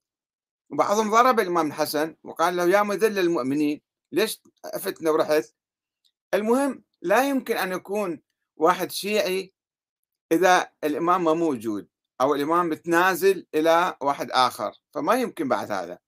وبعضهم 0.69 1.11
ضرب 1.11 1.39
الإمام 1.39 1.67
الحسن 1.67 2.15
وقال 2.23 2.55
له 2.55 2.65
يا 2.65 2.83
مذل 2.83 3.19
المؤمنين 3.19 3.81
ليش 4.11 4.41
أفتنا 4.65 5.11
ورحت؟ 5.11 5.43
المهم 6.33 6.83
لا 7.01 7.29
يمكن 7.29 7.57
أن 7.57 7.71
يكون 7.71 8.21
واحد 8.55 8.91
شيعي 8.91 9.53
إذا 10.31 10.71
الإمام 10.83 11.23
ما 11.23 11.33
موجود 11.33 11.87
أو 12.21 12.35
الإمام 12.35 12.69
متنازل 12.69 13.47
إلى 13.55 13.97
واحد 14.01 14.31
آخر 14.31 14.71
فما 14.93 15.15
يمكن 15.15 15.47
بعد 15.47 15.71
هذا. 15.71 15.99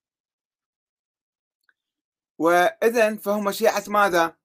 وإذا 2.38 3.16
فهم 3.16 3.52
شيعة 3.52 3.84
ماذا؟ 3.88 4.38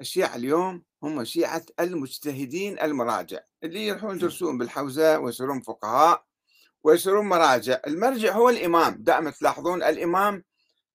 الشيعة 0.00 0.36
اليوم 0.36 0.84
هم 1.02 1.24
شيعة 1.24 1.66
المجتهدين 1.80 2.80
المراجع 2.80 3.40
اللي 3.62 3.86
يروحون 3.86 4.16
يدرسون 4.16 4.58
بالحوزة 4.58 5.18
ويصيرون 5.18 5.60
فقهاء 5.60 6.26
ويصيرون 6.82 7.28
مراجع. 7.28 7.80
المرجع 7.86 8.32
هو 8.32 8.48
الإمام 8.48 8.94
دائما 9.02 9.30
تلاحظون 9.30 9.82
الإمام 9.82 10.44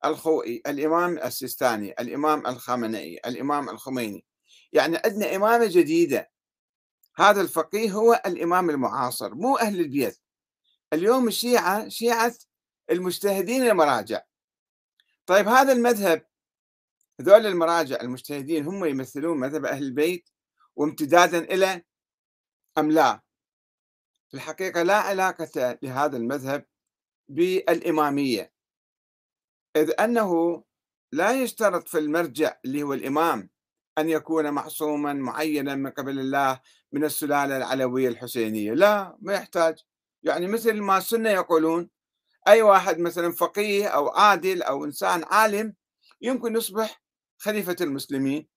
الخوئي 0.06 0.62
الإمام 0.68 1.18
السيستاني 1.18 1.92
الإمام 2.00 2.48
الخامنئي 2.48 3.20
الإمام 3.26 3.70
الخميني. 3.70 4.26
يعني 4.74 4.98
عندنا 5.06 5.36
إمامة 5.36 5.66
جديدة. 5.66 6.32
هذا 7.18 7.42
الفقيه 7.42 7.92
هو 7.92 8.22
الإمام 8.26 8.70
المعاصر 8.70 9.36
مو 9.36 9.58
أهل 9.58 9.80
البيت. 9.80 10.20
اليوم 10.94 11.28
الشيعة 11.28 11.90
شيعة 11.90 12.34
المجتهدين 12.92 13.62
المراجع. 13.64 14.22
طيب 15.26 15.48
هذا 15.48 15.72
المذهب 15.72 16.26
هذول 17.20 17.46
المراجع 17.46 18.02
المجتهدين 18.02 18.66
هم 18.68 18.86
يمثلون 18.86 19.40
مذهب 19.40 19.66
أهل 19.66 19.84
البيت 19.84 20.30
وامتدادا 20.76 21.40
إلى 21.40 21.84
أم 22.78 22.92
لا؟ 22.92 23.22
في 24.28 24.34
الحقيقة 24.34 24.84
لا 24.84 24.96
علاقة 24.96 25.80
لهذا 25.84 26.18
المذهب 26.18 26.66
بالإمامية. 27.28 28.55
إذ 29.76 29.92
أنه 30.00 30.64
لا 31.12 31.32
يشترط 31.44 31.88
في 31.88 31.98
المرجع 31.98 32.58
اللي 32.66 32.84
هو 32.84 32.94
الإمام 32.94 33.50
أن 33.98 34.10
يكون 34.10 34.52
معصوما 34.52 35.14
معينا 35.14 35.76
من 35.76 35.90
قبل 35.90 36.20
الله 36.20 36.60
من 36.92 37.04
السلالة 37.04 37.58
العلوية 37.58 38.10
الحسينية 38.10 38.74
لا 38.74 39.18
ما 39.22 39.34
يحتاج. 39.34 39.76
يعني 40.24 40.48
مثل 40.48 40.82
ما 40.82 40.98
السنة 40.98 41.30
يقولون 41.30 41.90
أي 42.48 42.62
واحد 42.62 43.00
مثلا 43.00 43.32
فقيه 43.32 43.88
أو 43.88 44.10
عادل 44.10 44.62
أو 44.64 44.86
إنسان 44.86 45.24
عالم 45.24 45.74
يمكن 46.22 46.56
يصبح 46.56 47.04
خليفة 47.38 47.76
المسلمين. 47.82 48.48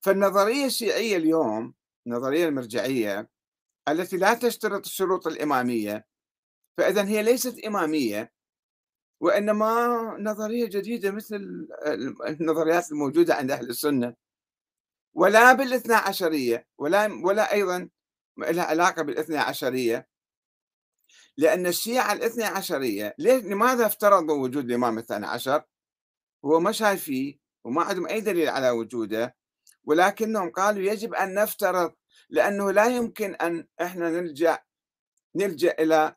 فالنظرية 0.00 0.66
الشيعية 0.66 1.16
اليوم 1.16 1.74
النظرية 2.06 2.48
المرجعية 2.48 3.30
التي 3.88 4.16
لا 4.16 4.34
تشترط 4.34 4.86
الشروط 4.86 5.26
الإمامية 5.26 6.06
فإذا 6.78 7.04
هي 7.04 7.22
ليست 7.22 7.64
إمامية. 7.64 8.32
وإنما 9.24 10.16
نظرية 10.20 10.66
جديدة 10.66 11.10
مثل 11.10 11.68
النظريات 12.26 12.92
الموجودة 12.92 13.34
عند 13.34 13.50
أهل 13.50 13.70
السنة. 13.70 14.14
ولا 15.14 15.52
بالإثنى 15.52 15.94
عشرية 15.94 16.66
ولا 16.78 17.20
ولا 17.24 17.52
أيضا 17.52 17.88
لها 18.38 18.64
علاقة 18.64 19.02
بالإثنى 19.02 19.38
عشرية. 19.38 20.08
لأن 21.36 21.66
الشيعة 21.66 22.12
الإثنى 22.12 22.44
عشرية 22.44 23.14
لماذا 23.18 23.86
افترضوا 23.86 24.42
وجود 24.42 24.64
الإمام 24.64 24.98
الثاني 24.98 25.26
عشر؟ 25.26 25.62
هو 26.44 26.60
ما 26.60 26.72
شايفيه 26.72 27.38
وما 27.64 27.82
عندهم 27.82 28.06
أي 28.06 28.20
دليل 28.20 28.48
على 28.48 28.70
وجوده. 28.70 29.36
ولكنهم 29.84 30.50
قالوا 30.50 30.82
يجب 30.82 31.14
أن 31.14 31.34
نفترض 31.34 31.94
لأنه 32.30 32.70
لا 32.70 32.86
يمكن 32.86 33.34
أن 33.34 33.66
إحنا 33.80 34.10
نلجأ 34.10 34.58
نلجأ 35.36 35.74
إلى 35.78 36.16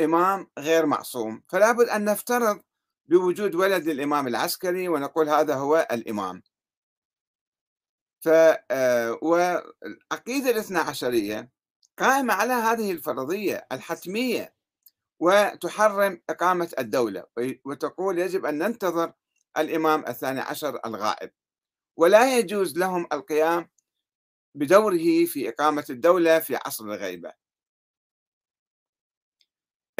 إمام 0.00 0.46
غير 0.58 0.86
معصوم 0.86 1.42
فلا 1.48 1.72
بد 1.72 1.88
أن 1.88 2.04
نفترض 2.04 2.60
بوجود 3.06 3.54
ولد 3.54 3.88
الإمام 3.88 4.28
العسكري 4.28 4.88
ونقول 4.88 5.28
هذا 5.28 5.54
هو 5.54 5.88
الإمام. 5.92 6.42
ف 8.20 8.28
آه، 8.70 9.18
والعقيدة 9.22 10.50
الاثنى 10.50 10.78
عشرية 10.78 11.50
قائمة 11.98 12.34
على 12.34 12.52
هذه 12.52 12.92
الفرضية 12.92 13.66
الحتمية 13.72 14.54
وتحرم 15.20 16.22
إقامة 16.30 16.72
الدولة 16.78 17.24
وتقول 17.64 18.18
يجب 18.18 18.46
أن 18.46 18.58
ننتظر 18.58 19.12
الإمام 19.58 20.04
الثاني 20.08 20.40
عشر 20.40 20.80
الغائب. 20.86 21.30
ولا 21.96 22.38
يجوز 22.38 22.78
لهم 22.78 23.06
القيام 23.12 23.70
بدوره 24.54 25.24
في 25.26 25.48
إقامة 25.48 25.84
الدولة 25.90 26.38
في 26.40 26.56
عصر 26.56 26.84
الغيبة. 26.84 27.43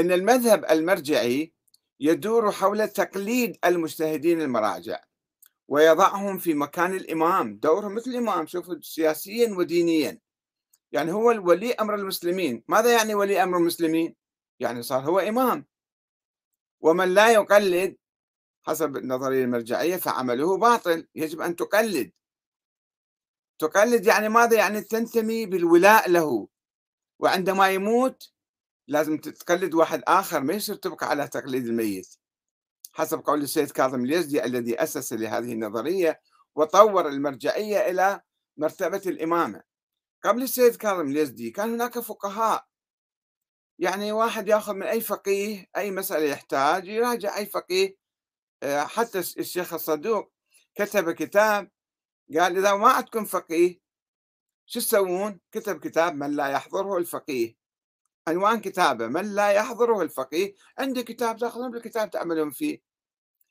إن 0.01 0.13
المذهب 0.13 0.65
المرجعي 0.65 1.53
يدور 2.01 2.53
حول 2.53 2.89
تقليد 2.89 3.57
المجتهدين 3.65 4.41
المراجع 4.41 5.01
ويضعهم 5.69 6.39
في 6.39 6.55
مكان 6.55 6.95
الإمام 6.95 7.57
دورهم 7.57 7.95
مثل 7.95 8.11
الإمام 8.11 8.47
شوفوا 8.47 8.77
سياسيا 8.83 9.55
ودينيا. 9.55 10.21
يعني 10.93 11.13
هو 11.13 11.27
ولي 11.51 11.73
أمر 11.73 11.95
المسلمين. 11.95 12.65
ماذا 12.69 12.93
يعني 12.93 13.15
ولي 13.15 13.43
أمر 13.43 13.59
المسلمين؟ 13.59 14.17
يعني 14.61 14.83
صار 14.83 15.01
هو 15.05 15.19
إمام. 15.19 15.67
ومن 16.81 17.15
لا 17.15 17.33
يقلد 17.33 17.97
حسب 18.63 18.97
النظرية 18.97 19.45
المرجعية 19.45 19.97
فعمله 19.97 20.57
باطل. 20.59 21.07
يجب 21.15 21.41
أن 21.41 21.57
تقلد. 21.57 22.13
تقلد 23.59 24.07
يعني 24.07 24.29
ماذا؟ 24.29 24.57
يعني 24.57 24.81
تنتمي 24.81 25.47
بالولاء 25.47 26.11
له. 26.11 26.49
وعندما 27.19 27.71
يموت 27.71 28.34
لازم 28.89 29.19
تقلد 29.19 29.75
واحد 29.75 30.03
آخر 30.09 30.41
ما 30.41 30.55
يصير 30.55 30.75
تبقى 30.75 31.09
على 31.09 31.29
تقليد 31.29 31.67
الميت. 31.67 32.17
حسب 32.93 33.19
قول 33.21 33.43
السيد 33.43 33.71
كاظم 33.71 34.05
اليزدي 34.05 34.45
الذي 34.45 34.83
أسس 34.83 35.13
لهذه 35.13 35.53
النظرية 35.53 36.21
وطور 36.55 37.09
المرجعية 37.09 37.91
إلى 37.91 38.21
مرتبة 38.57 39.03
الإمامة. 39.07 39.63
قبل 40.25 40.43
السيد 40.43 40.77
كاظم 40.77 41.11
اليزدي 41.11 41.51
كان 41.51 41.75
هناك 41.75 41.99
فقهاء. 41.99 42.67
يعني 43.79 44.13
واحد 44.13 44.49
يأخذ 44.49 44.73
من 44.73 44.83
أي 44.83 45.01
فقيه 45.01 45.67
أي 45.77 45.91
مسألة 45.91 46.25
يحتاج 46.25 46.89
يراجع 46.89 47.37
أي 47.37 47.47
فقيه. 47.47 47.97
آه، 48.63 48.85
حتى 48.85 49.19
الشيخ 49.19 49.75
الصدوق 49.75 50.33
كتب 50.75 51.11
كتاب 51.11 51.71
قال 52.39 52.59
إذا 52.59 52.75
ما 52.75 52.89
عندكم 52.89 53.25
فقيه 53.25 53.81
شو 54.67 54.81
تسوون؟ 54.81 55.41
كتب 55.53 55.79
كتاب 55.79 56.15
من 56.15 56.37
لا 56.37 56.49
يحضره 56.49 56.99
الفقيه. 56.99 57.64
عنوان 58.29 58.61
كتابه 58.61 59.07
من 59.07 59.35
لا 59.35 59.51
يحضره 59.51 60.03
الفقيه. 60.03 60.55
عندي 60.79 61.03
كتاب 61.03 61.37
تاخذون 61.37 61.71
بالكتاب 61.71 62.11
تعملون 62.11 62.51
فيه. 62.51 62.83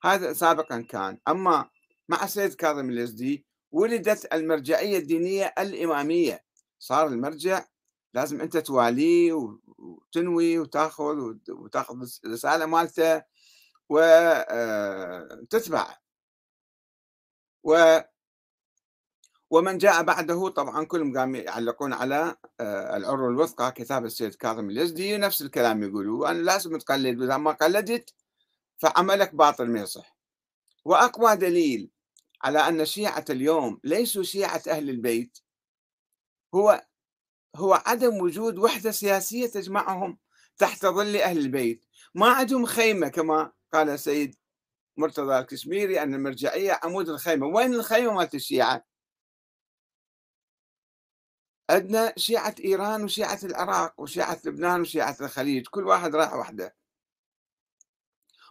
هذا 0.04 0.34
سابقا 0.34 0.82
كان. 0.82 1.20
أما 1.28 1.70
مع 2.10 2.24
السيد 2.24 2.54
كاظم 2.54 2.90
اليزدي 2.90 3.46
ولدت 3.72 4.34
المرجعية 4.34 4.98
الدينية 4.98 5.54
الإمامية. 5.60 6.44
صار 6.80 7.08
المرجع 7.08 7.66
لازم 8.14 8.42
أنت 8.42 8.58
تواليه 8.58 9.34
وتنوي 9.34 10.60
وتأخذ 10.60 11.36
وتأخذ 11.50 12.08
الرسالة 12.26 12.66
مالته 12.66 13.24
وتتبع 13.90 15.98
و 17.64 18.00
ومن 19.54 19.78
جاء 19.78 20.04
بعده 20.04 20.50
طبعا 20.50 20.86
كلهم 20.86 21.18
قاموا 21.18 21.38
يعلقون 21.38 21.94
على 21.94 22.36
آه، 22.60 22.98
العروة 22.98 23.30
الوثقى 23.30 23.72
كتاب 23.72 24.06
السيد 24.06 24.36
كاظم 24.36 24.70
اليزدي 24.70 25.18
نفس 25.18 25.42
الكلام 25.42 25.84
يقولوا. 25.84 26.32
أنا 26.32 26.38
لازم 26.38 26.78
تقلد 26.78 27.20
وإذا 27.20 27.38
ما 27.38 27.52
قلدت 27.52 28.14
فعملك 28.78 29.36
باطل 29.36 29.70
ما 29.70 29.80
يصح. 29.80 30.18
وأقوى 30.86 31.36
دليل 31.36 31.90
على 32.44 32.60
أن 32.60 32.82
الشيعة 32.82 33.26
اليوم 33.30 33.80
ليسوا 33.84 34.24
شيعة 34.24 34.62
أهل 34.68 34.90
البيت 34.90 35.38
هو 36.56 36.86
هو 37.56 37.74
عدم 37.86 38.18
وجود 38.18 38.58
وحدة 38.58 38.92
سياسية 38.92 39.48
تجمعهم 39.48 40.18
تحت 40.58 40.86
ظل 40.86 41.16
أهل 41.18 41.38
البيت. 41.38 41.86
ما 42.16 42.28
عندهم 42.28 42.66
خيمة 42.66 43.08
كما 43.08 43.52
قال 43.74 43.90
السيد 43.90 44.36
مرتضى 44.98 45.40
الكشميري 45.40 46.04
أن 46.04 46.14
المرجعية 46.14 46.80
عمود 46.84 47.10
الخيمة. 47.10 47.48
وين 47.48 47.74
الخيمة 47.74 48.14
مالت 48.14 48.36
الشيعة؟ 48.36 48.93
عندنا 51.70 52.14
شيعة 52.18 52.56
إيران 52.66 53.04
وشيعة 53.04 53.40
العراق 53.44 54.02
وشيعة 54.02 54.40
لبنان 54.46 54.82
وشيعة 54.82 55.18
الخليج 55.22 55.68
كل 55.68 55.88
واحد 55.88 56.16
راح 56.16 56.34
وحده. 56.34 56.76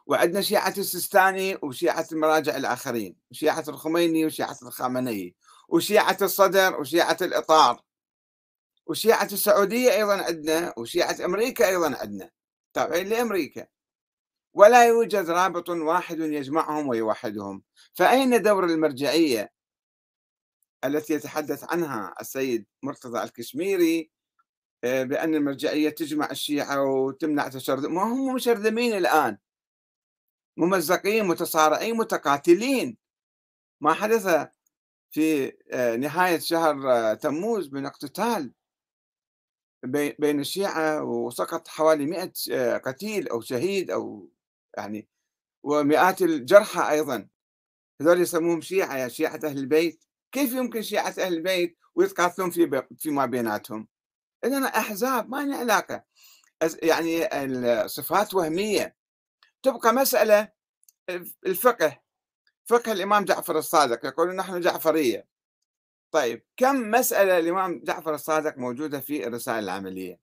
وعندنا 0.06 0.40
شيعة 0.40 0.74
السيستاني 0.78 1.58
وشيعة 1.62 2.06
المراجع 2.12 2.56
الآخرين 2.56 3.16
وشيعة 3.30 3.64
الخميني 3.68 4.26
وشيعة 4.26 4.56
الخامنئي 4.62 5.34
وشيعة 5.68 6.16
الصدر 6.22 6.80
وشيعة 6.80 7.16
الإطار. 7.22 7.82
وشيعة 8.86 9.28
السعودية 9.32 9.92
أيضا 9.92 10.22
عندنا 10.22 10.74
وشيعة 10.76 11.16
أمريكا 11.24 11.68
أيضا 11.68 11.96
عندنا. 11.96 12.30
تابعين 12.74 13.08
لأمريكا. 13.08 13.66
ولا 14.54 14.86
يوجد 14.86 15.30
رابط 15.30 15.68
واحد 15.68 16.18
يجمعهم 16.18 16.88
ويوحدهم. 16.88 17.62
فأين 17.94 18.42
دور 18.42 18.64
المرجعية؟ 18.64 19.52
التي 20.84 21.14
يتحدث 21.14 21.64
عنها 21.64 22.14
السيد 22.20 22.66
مرتضى 22.82 23.22
الكشميري 23.22 24.12
آه، 24.84 25.02
بأن 25.04 25.34
المرجعية 25.34 25.90
تجمع 25.90 26.30
الشيعة 26.30 26.82
وتمنع 26.84 27.48
تشرذم 27.48 27.94
ما 27.94 28.02
هم 28.02 28.34
مشرذمين 28.34 28.92
الآن. 28.96 29.38
ممزقين 30.56 31.24
متصارعين 31.24 31.96
متقاتلين. 31.96 32.96
ما 33.80 33.94
حدث 33.94 34.48
في 35.10 35.52
آه، 35.72 35.96
نهاية 35.96 36.38
شهر 36.38 36.92
آه، 36.92 37.14
تموز 37.14 37.72
من 37.72 37.86
اقتتال 37.86 38.52
بين 40.18 40.40
الشيعة 40.40 41.04
وسقط 41.04 41.68
حوالي 41.68 42.06
100 42.06 42.32
قتيل 42.78 43.28
أو 43.28 43.40
شهيد 43.40 43.90
أو 43.90 44.30
يعني 44.76 45.08
ومئات 45.64 46.22
الجرحى 46.22 46.90
أيضا. 46.90 47.28
هذول 48.00 48.20
يسموهم 48.20 48.60
شيعة 48.60 48.96
يا 48.96 49.08
شيعة 49.08 49.40
أهل 49.44 49.58
البيت. 49.58 50.04
كيف 50.32 50.52
يمكن 50.52 50.82
شيعة 50.82 51.14
أهل 51.18 51.34
البيت 51.34 51.78
ويتقاتلون 51.94 52.50
في 52.50 52.82
فيما 52.98 53.26
بيناتهم؟ 53.26 53.88
إذن 54.44 54.64
أحزاب 54.64 55.30
ما 55.30 55.44
لها 55.44 55.58
علاقة. 55.58 56.04
يعني 56.82 57.44
الصفات 57.44 58.34
وهمية. 58.34 58.96
تبقى 59.62 59.92
مسألة 59.92 60.52
الفقه. 61.46 62.02
فقه 62.64 62.92
الإمام 62.92 63.24
جعفر 63.24 63.58
الصادق 63.58 64.06
يقولون 64.06 64.36
نحن 64.36 64.60
جعفرية. 64.60 65.28
طيب 66.10 66.44
كم 66.56 66.90
مسألة 66.90 67.38
الإمام 67.38 67.80
جعفر 67.84 68.14
الصادق 68.14 68.58
موجودة 68.58 69.00
في 69.00 69.26
الرسائل 69.26 69.64
العملية؟ 69.64 70.20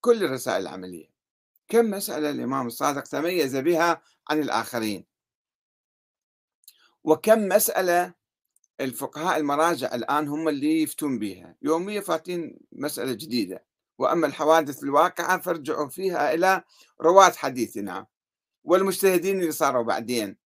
كل 0.00 0.24
الرسائل 0.24 0.62
العملية. 0.62 1.10
كم 1.68 1.90
مسألة 1.90 2.30
الإمام 2.30 2.66
الصادق 2.66 3.02
تميز 3.02 3.56
بها 3.56 4.02
عن 4.30 4.40
الآخرين؟ 4.40 5.06
وكم 7.04 7.48
مسألة 7.48 8.14
الفقهاء 8.80 9.36
المراجع 9.38 9.94
الآن 9.94 10.28
هم 10.28 10.48
اللي 10.48 10.82
يفتون 10.82 11.18
بها 11.18 11.56
يوميا 11.62 12.00
فاتين 12.00 12.58
مسألة 12.72 13.12
جديدة. 13.12 13.64
وأما 13.98 14.26
الحوادث 14.26 14.82
الواقعة 14.82 15.40
فارجعوا 15.40 15.88
فيها 15.88 16.34
إلى 16.34 16.62
رواة 17.00 17.30
حديثنا 17.30 18.06
والمجتهدين 18.64 19.40
اللي 19.40 19.52
صاروا 19.52 19.82
بعدين. 19.82 20.36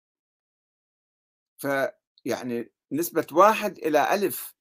فيعني 1.59 2.73
نسبة 2.93 3.27
واحد 3.33 3.79
إلى 3.79 4.15
ألف 4.15 4.55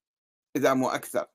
إذا 0.56 0.74
مو 0.74 0.90
أكثر. 0.90 1.28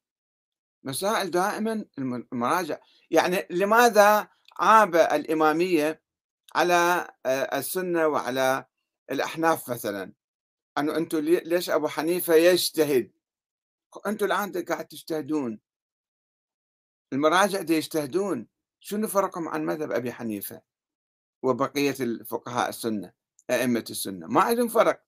مسائل 0.85 1.31
دائما 1.31 1.85
المراجع. 1.99 2.79
يعني 3.11 3.47
لماذا 3.51 4.29
عاب 4.59 4.97
الإمامية 4.97 6.03
على 6.55 7.09
آه، 7.27 7.59
السنة 7.59 8.07
وعلى 8.07 8.65
الأحناف 9.11 9.71
مثلا؟ 9.71 10.13
أنه 10.79 10.97
أنتم 10.97 11.19
ليش 11.19 11.71
أبو 11.71 11.89
حنيفة 11.89 12.35
يجتهد؟ 12.35 13.13
أنتم 14.07 14.27
الآن 14.27 14.65
قاعد 14.65 14.87
تجتهدون. 14.87 15.61
المراجع 17.13 17.63
دي 17.63 17.75
يجتهدون. 17.75 18.49
شنو 18.81 19.09
فرقهم 19.09 19.49
عن 19.49 19.65
مذهب 19.65 19.93
أبي 19.93 20.13
حنيفة 20.13 20.63
وبقية 21.43 21.95
الفقهاء 22.01 22.69
السنة 22.69 23.13
أئمة 23.51 23.85
السنة؟ 23.91 24.27
ما 24.27 24.41
عندهم 24.41 24.69
فرق. 24.69 25.05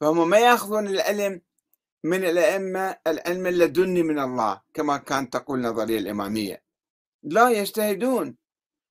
فهم 0.00 0.30
ما 0.30 0.38
يأخذون 0.38 0.86
العلم 0.86 1.42
من 2.04 2.24
الأئمة 2.24 2.98
العلم 3.06 3.46
اللدني 3.46 4.02
من 4.02 4.18
الله 4.18 4.62
كما 4.74 4.96
كانت 4.96 5.32
تقول 5.32 5.60
نظرية 5.60 5.98
الإمامية. 5.98 6.64
لا 7.22 7.50
يجتهدون. 7.50 8.36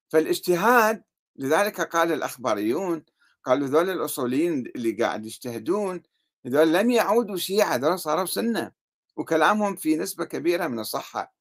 فالاجتهاد 0.09 1.03
لذلك 1.35 1.81
قال 1.81 2.11
الأخباريون 2.11 3.05
قالوا 3.49 3.67
ذول 3.67 3.89
الأصوليين 3.89 4.71
اللي 4.75 4.91
قاعد 4.91 5.25
يجتهدون 5.25 6.01
هذول 6.45 6.73
لم 6.73 6.91
يعودوا 6.91 7.37
شيعة 7.37 7.75
هذول 7.75 7.99
صاروا 7.99 8.25
سنة 8.25 8.71
وكلامهم 9.15 9.75
في 9.75 9.95
نسبة 9.95 10.25
كبيرة 10.25 10.67
من 10.67 10.79
الصحة. 10.79 11.35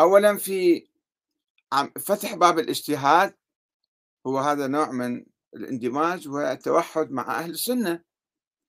أولا 0.00 0.36
في 0.36 0.88
فتح 1.98 2.34
باب 2.34 2.58
الاجتهاد 2.58 3.34
هو 4.26 4.38
هذا 4.38 4.66
نوع 4.66 4.90
من 4.90 5.26
الاندماج 5.54 6.28
والتوحد 6.28 7.10
مع 7.10 7.38
أهل 7.38 7.50
السنة. 7.50 8.04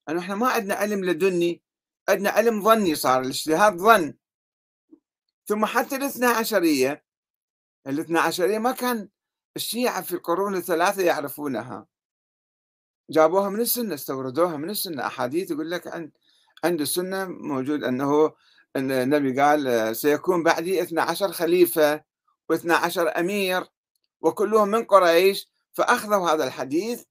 أنه 0.09 0.19
إحنا 0.19 0.35
ما 0.35 0.47
عندنا 0.47 0.75
علم 0.75 1.05
لدني 1.05 1.63
عندنا 2.09 2.29
علم 2.29 2.63
ظني 2.63 2.95
صار 2.95 3.21
الاجتهاد 3.21 3.77
ظن. 3.77 4.13
ثم 5.45 5.65
حتى 5.65 5.95
الاثنى 5.95 6.25
عشرية 6.25 7.05
الاثنى 7.87 8.19
عشرية 8.19 8.57
ما 8.57 8.71
كان 8.71 9.09
الشيعة 9.55 10.01
في 10.01 10.13
القرون 10.13 10.55
الثلاثة 10.55 11.03
يعرفونها. 11.03 11.88
جابوها 13.09 13.49
من 13.49 13.59
السنة 13.59 13.93
استوردوها 13.93 14.57
من 14.57 14.69
السنة. 14.69 15.05
أحاديث 15.05 15.51
يقول 15.51 15.71
لك 15.71 15.87
عند 15.87 16.11
عند 16.63 16.81
السنة 16.81 17.25
موجود 17.25 17.83
أن 17.83 18.31
النبي 18.75 19.41
قال 19.41 19.95
سيكون 19.95 20.43
بعدي 20.43 20.81
12 20.81 21.31
خليفة 21.31 22.03
و12 22.53 23.17
أمير 23.17 23.63
وكلهم 24.21 24.67
من 24.67 24.83
قريش. 24.83 25.49
فأخذوا 25.73 26.29
هذا 26.29 26.43
الحديث 26.43 27.03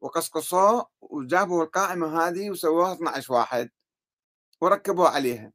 وقصقصوه 0.00 0.86
وجابوا 1.00 1.64
القائمة 1.64 2.28
هذه 2.28 2.50
وسووها 2.50 2.92
12 2.92 3.32
واحد 3.32 3.70
وركبوا 4.60 5.08
عليها. 5.08 5.52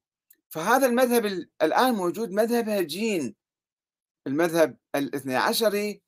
فهذا 0.49 0.85
المذهب 0.87 1.25
الآن 1.61 1.93
موجود 1.93 2.31
مذهب 2.31 2.69
هجين. 2.69 3.35
المذهب 4.27 4.77
الاثني 4.95 5.35
عشري 5.35 6.01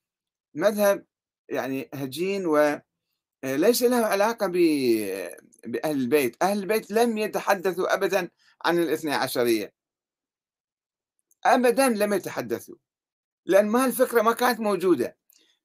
مذهب 0.54 1.06
يعني 1.50 1.90
هجين 1.94 2.46
وليس 3.44 3.84
له 3.84 4.06
علاقة 4.06 4.48
بأهل 4.48 5.12
البيت. 5.86 6.44
أهل 6.44 6.60
البيت 6.60 6.92
لم 6.92 7.18
يتحدثوا 7.18 7.94
أبدا 7.94 8.30
عن 8.66 8.80
الاثني 8.80 9.14
عشرية. 9.14 9.74
أبدا 11.46 11.90
لم 11.90 12.14
يتحدثوا 12.14 12.76
لأن 13.46 13.68
ما 13.68 13.86
الفكرة 13.86 14.22
ما 14.22 14.34
كانت 14.34 14.60
موجودة. 14.60 15.18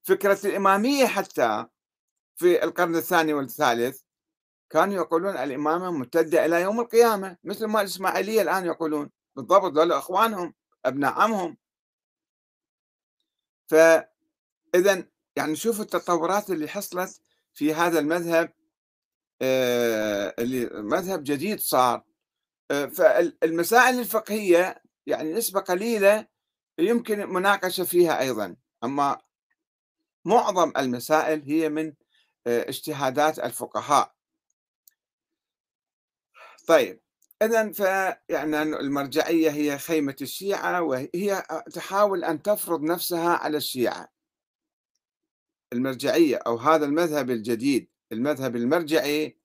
فكرة 0.02 0.46
الإمامية 0.46 1.06
حتى 1.06 1.66
في 2.37 2.64
القرن 2.64 2.96
الثاني 2.96 3.34
والثالث 3.34 4.00
كانوا 4.70 4.94
يقولون 4.94 5.37
الإمامة 5.37 5.90
ممتدة 5.90 6.44
إلى 6.44 6.62
يوم 6.62 6.80
القيامة 6.80 7.37
مثل 7.44 7.66
ما 7.66 7.80
الإسماعيلية 7.80 8.42
الآن 8.42 8.66
يقولون 8.66 9.10
بالضبط 9.37 9.72
ذول 9.72 9.92
أخوانهم 9.92 10.54
أبناء 10.84 11.12
عمهم. 11.12 11.56
فإذا 13.66 15.06
يعني 15.37 15.56
شوفوا 15.56 15.84
التطورات 15.84 16.50
اللي 16.50 16.68
حصلت 16.68 17.20
في 17.55 17.75
هذا 17.75 17.99
المذهب 17.99 18.53
اللي 20.38 20.71
مذهب 20.73 21.25
جديد 21.25 21.61
صار. 21.61 22.05
فالمسائل 22.69 23.99
الفقهية 23.99 24.83
يعني 25.07 25.33
نسبة 25.33 25.61
قليلة 25.61 26.27
يمكن 26.79 27.33
مناقشة 27.33 27.85
فيها 27.85 28.21
أيضا. 28.21 28.57
أما 28.85 29.19
معظم 30.25 30.73
المسائل 30.77 31.43
هي 31.43 31.69
من 31.69 31.95
اجتهادات 32.47 33.38
الفقهاء. 33.38 34.14
طيب 36.67 37.01
إذا 37.43 37.73
فيعني 37.73 38.62
المرجعية 38.62 39.51
هي 39.51 39.79
خيمة 39.79 40.17
الشيعة 40.21 40.83
وهي 40.83 41.43
تحاول 41.75 42.25
أن 42.25 42.43
تفرض 42.43 42.83
نفسها 42.83 43.37
على 43.37 43.57
الشيعة. 43.57 44.13
المرجعية 45.74 46.37
أو 46.37 46.56
هذا 46.56 46.84
المذهب 46.87 47.30
الجديد 47.30 47.88
المذهب 48.12 48.56
المرجعي 48.56 49.38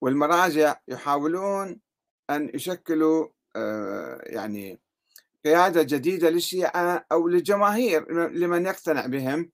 والمراجع 0.00 0.76
يحاولون 0.88 1.80
أن 2.30 2.50
يشكلوا 2.54 3.28
آه، 3.56 4.20
يعني 4.22 4.80
قيادة 5.44 5.82
جديدة 5.82 6.30
للشيعة 6.30 7.06
أو 7.12 7.28
للجماهير 7.28 8.12
لمن 8.32 8.66
يقتنع 8.66 9.06
بهم 9.06 9.50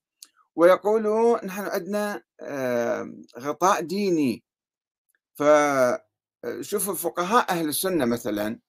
ويقولوا 0.55 1.45
نحن 1.45 1.61
عندنا 1.61 2.23
آه، 2.41 3.13
غطاء 3.39 3.81
ديني. 3.81 4.43
فشوفوا 5.35 6.93
فقهاء 6.93 7.49
أهل 7.49 7.69
السنة 7.69 8.05
مثلا 8.05 8.59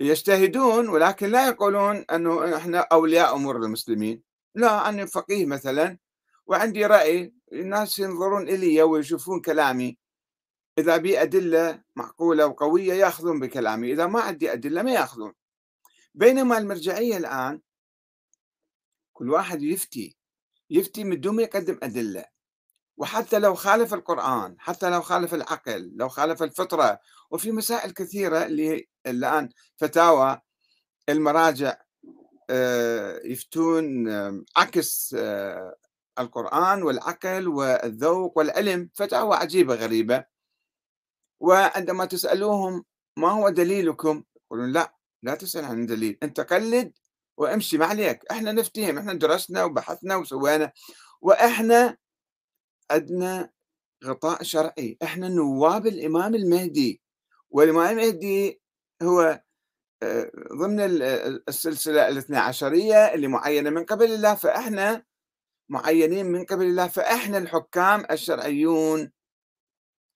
يجتهدون 0.00 0.88
ولكن 0.88 1.30
لا 1.30 1.48
يقولون 1.48 1.96
أنه 1.96 2.56
إحنا 2.56 2.78
أولياء 2.78 3.36
أمور 3.36 3.56
المسلمين. 3.56 4.22
لا 4.54 4.88
أنا 4.88 5.06
فقيه 5.06 5.46
مثلا 5.46 5.98
وعندي 6.50 6.86
رأي 6.86 7.34
الناس 7.52 7.98
ينظرون 7.98 8.48
إلي 8.48 8.82
ويشوفون 8.82 9.40
كلامي. 9.40 9.98
إذا 10.78 10.96
بي 10.96 11.22
أدلة 11.22 11.82
معقولة 11.96 12.46
وقوية 12.46 12.94
يأخذون 12.94 13.40
بكلامي 13.40 13.92
إذا 13.92 14.06
ما 14.06 14.20
عندي 14.20 14.52
أدلة 14.52 14.82
ما 14.82 14.92
يأخذون. 14.92 15.32
بينما 16.14 16.58
المرجعية 16.58 17.16
الآن 17.16 17.60
كل 19.12 19.30
واحد 19.30 19.62
يفتي 19.62 20.16
يفتي 20.70 21.04
من 21.04 21.20
دون 21.20 21.36
ما 21.36 21.42
يقدم 21.42 21.78
أدلة. 21.82 22.24
وحتى 22.96 23.38
لو 23.38 23.54
خالف 23.54 23.94
القرآن 23.94 24.56
حتى 24.58 24.90
لو 24.90 25.00
خالف 25.02 25.34
العقل 25.34 25.92
لو 25.96 26.08
خالف 26.08 26.42
الفطرة 26.42 27.00
وفي 27.30 27.52
مسائل 27.52 27.90
كثيرة 27.90 28.44
اللي 28.46 28.88
الآن 29.06 29.48
فتاوى 29.76 30.40
المراجع 31.08 31.76
آه، 32.50 33.20
يفتون 33.24 34.08
عكس 34.56 35.14
آه، 35.18 35.76
القرآن 36.18 36.82
والعقل 36.82 37.48
والذوق 37.48 38.38
والعلم 38.38 38.90
فتاوى 38.94 39.36
عجيبة 39.36 39.74
غريبة. 39.74 40.24
وعندما 41.40 42.04
تسألوهم 42.04 42.84
ما 43.16 43.30
هو 43.30 43.48
دليلكم 43.48 44.24
يقولون 44.46 44.72
لا 44.72 44.94
لا 45.22 45.34
تسأل 45.34 45.64
عن 45.64 45.86
دليل 45.86 46.18
أنت 46.22 46.40
قلد 46.40 46.92
وامشي 47.36 47.78
ما 47.78 47.86
عليك 47.86 48.20
إحنا 48.30 48.52
نفتهم 48.52 48.98
إحنا 48.98 49.12
درسنا 49.14 49.64
وبحثنا 49.64 50.16
وسوينا 50.16 50.72
وإحنا 51.20 51.96
عندنا 52.90 53.50
غطاء 54.04 54.42
شرعي 54.42 54.98
إحنا 55.02 55.28
نواب 55.28 55.86
الإمام 55.86 56.34
المهدي. 56.34 57.02
والإمام 57.50 57.98
المهدي 57.98 58.60
هو 59.02 59.42
آه، 60.02 60.30
ضمن 60.52 60.80
السلسلة 61.48 62.08
الاثنى 62.08 62.36
عشرية 62.38 63.14
اللي 63.14 63.28
معينة 63.28 63.70
من 63.70 63.84
قبل 63.84 64.12
الله 64.12 64.34
فإحنا 64.34 65.04
معينين 65.70 66.26
من 66.26 66.44
قبل 66.44 66.64
الله 66.64 66.88
فإحنا 66.88 67.38
الحكام 67.38 68.06
الشرعيون. 68.10 69.12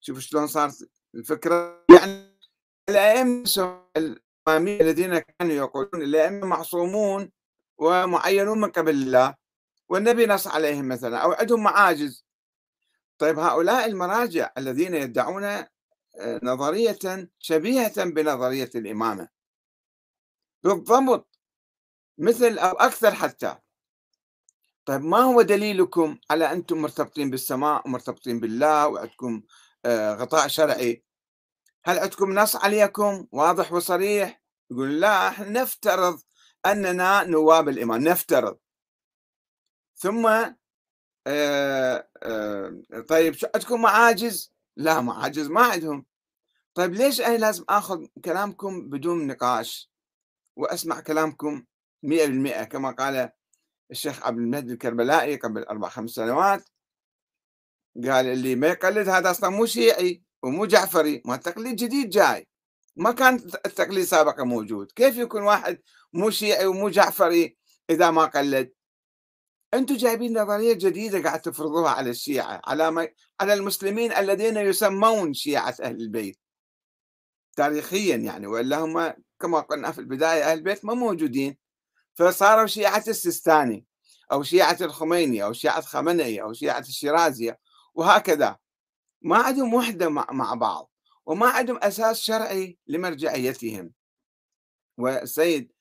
شوف 0.00 0.18
شلون 0.18 0.46
صارت 0.46 0.90
الفكرة. 1.14 1.84
يعني 1.90 2.34
الأئمة 2.88 3.44
الذين 4.48 5.18
كانوا 5.18 5.54
يقولون 5.54 6.02
الأئمة 6.02 6.46
معصومون 6.46 7.32
ومعينون 7.78 8.60
من 8.60 8.70
قبل 8.70 8.90
الله 8.90 9.34
والنبي 9.88 10.26
نص 10.26 10.46
عليهم 10.46 10.88
مثلا 10.88 11.18
أو 11.18 11.32
عندهم 11.32 11.62
معاجز. 11.62 12.26
طيب 13.18 13.38
هؤلاء 13.38 13.86
المراجع 13.86 14.50
الذين 14.58 14.94
يدعون 14.94 15.44
آه، 15.44 16.40
نظرية 16.42 17.28
شبيهة 17.38 18.04
بنظرية 18.04 18.70
الإمامة. 18.74 19.28
بالضبط. 20.62 21.38
مثل 22.18 22.58
أو 22.58 22.76
أكثر 22.76 23.14
حتى. 23.14 23.56
طيب 24.86 25.04
ما 25.04 25.18
هو 25.18 25.42
دليلكم 25.42 26.18
على 26.30 26.52
أنتم 26.52 26.78
مرتبطين 26.82 27.30
بالسماء 27.30 27.82
ومرتبطين 27.86 28.40
بالله 28.40 28.88
وعندكم 28.88 29.42
آه، 29.86 30.14
غطاء 30.14 30.48
شرعي؟ 30.48 31.04
هل 31.84 31.98
عندكم 31.98 32.32
نص 32.38 32.56
عليكم 32.56 33.26
واضح 33.32 33.72
وصريح؟ 33.72 34.42
يقول 34.70 35.00
لا 35.00 35.28
إحنا 35.28 35.48
نفترض 35.48 36.20
أننا 36.66 37.24
نواب 37.24 37.68
الإمام 37.68 38.02
نفترض. 38.08 38.58
ثم 39.96 40.26
آه، 41.26 42.08
آه، 42.22 42.80
طيب 43.08 43.34
شو 43.34 43.46
عندكم 43.54 43.82
معاجز؟ 43.82 44.54
لا 44.76 45.00
معاجز 45.00 45.48
ما 45.48 45.62
عندهم. 45.62 46.06
طيب 46.74 46.94
ليش 46.94 47.20
أنا 47.20 47.36
لازم 47.36 47.64
آخذ 47.68 48.06
كلامكم 48.24 48.88
بدون 48.90 49.26
نقاش 49.26 49.90
وأسمع 50.56 51.00
كلامكم 51.00 51.64
100% 52.02 52.64
كما 52.64 52.90
قال 52.90 53.30
الشيخ 53.94 54.26
عبد 54.26 54.38
المهدي 54.38 54.72
الكربلائي 54.72 55.36
قبل 55.36 55.62
أربع 55.62 55.88
خمس 55.88 56.10
سنوات 56.10 56.68
قال 57.96 58.26
اللي 58.26 58.54
ما 58.54 58.66
يقلد 58.66 59.08
هذا 59.08 59.30
أصلا 59.30 59.50
مو 59.50 59.66
شيعي 59.66 60.22
ومو 60.42 60.66
جعفري 60.66 61.22
ما 61.24 61.34
التقليد 61.34 61.76
جديد 61.76 62.10
جاي. 62.10 62.48
ما 62.96 63.12
كان 63.12 63.34
التقليد 63.66 64.04
سابقا 64.04 64.44
موجود. 64.44 64.92
كيف 64.92 65.16
يكون 65.16 65.42
واحد 65.42 65.78
مو 66.12 66.30
شيعي 66.30 66.66
ومو 66.66 66.88
جعفري 66.88 67.56
إذا 67.90 68.10
ما 68.10 68.24
قلد؟ 68.24 68.72
أنتم 69.74 69.96
جايبين 69.96 70.38
نظرية 70.38 70.72
جديدة 70.72 71.22
قاعد 71.22 71.40
تفرضوها 71.40 71.90
على 71.90 72.10
الشيعة 72.10 72.60
على 72.64 72.90
ما 72.90 73.08
على 73.40 73.54
المسلمين 73.54 74.12
الذين 74.12 74.56
يسمون 74.56 75.34
شيعة 75.34 75.76
أهل 75.82 75.96
البيت. 76.00 76.38
تاريخيا 77.56 78.16
يعني 78.16 78.46
وإلا 78.46 78.78
هم 78.78 79.12
كما 79.40 79.60
قلنا 79.60 79.92
في 79.92 79.98
البداية 79.98 80.42
أهل 80.50 80.58
البيت 80.58 80.84
ما 80.84 80.94
موجودين. 80.94 81.63
فصاروا 82.14 82.66
شيعة 82.66 83.04
السيستاني 83.08 83.86
أو 84.32 84.42
شيعة 84.42 84.76
الخميني 84.80 85.44
أو 85.44 85.52
شيعة 85.52 85.80
خمنئي 85.80 86.42
أو 86.42 86.52
شيعة 86.52 86.78
الشيرازية 86.80 87.58
وهكذا. 87.94 88.58
ما 89.22 89.36
عندهم 89.36 89.74
وحدة 89.74 90.08
مع 90.08 90.54
بعض 90.54 90.90
وما 91.26 91.46
عندهم 91.46 91.78
أساس 91.82 92.20
شرعي 92.20 92.78
لمرجعيتهم. 92.86 93.92
والسيد 94.98 95.72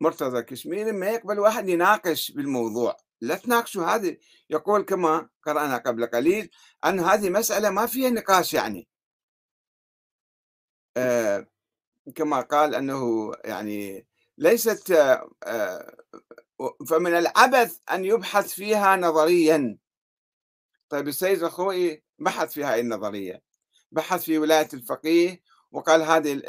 مرتضى 0.00 0.42
كشميري 0.42 0.92
ما 0.92 1.10
يقبل 1.10 1.38
واحد 1.38 1.68
يناقش 1.68 2.30
بالموضوع. 2.30 2.96
لا 3.20 3.34
تناقشوا 3.36 3.84
هذه. 3.84 4.16
يقول 4.50 4.82
كما 4.82 5.28
قرأنا 5.46 5.76
قبل 5.76 6.06
قليل 6.06 6.50
أن 6.84 7.00
هذه 7.00 7.30
مسألة 7.30 7.70
ما 7.70 7.86
فيها 7.86 8.10
نقاش 8.10 8.54
يعني. 8.54 8.88
آه 10.96 11.46
كما 12.14 12.40
قال 12.40 12.74
أنه 12.74 13.32
يعني 13.44 14.06
ليست 14.40 14.90
آه, 14.90 15.30
آه، 15.44 15.96
فمن 16.88 17.14
العبث 17.14 17.78
أن 17.92 18.04
يبحث 18.04 18.52
فيها 18.52 18.96
نظريا. 18.96 19.78
طيب 20.88 21.08
السيد 21.08 21.42
الخوئي 21.42 22.02
بحث 22.18 22.52
في 22.52 22.64
هذه 22.64 22.80
النظرية 22.80 23.42
بحث 23.92 24.22
في 24.24 24.38
ولاية 24.38 24.68
الفقيه 24.74 25.42
وقال 25.72 26.02
هذه 26.02 26.42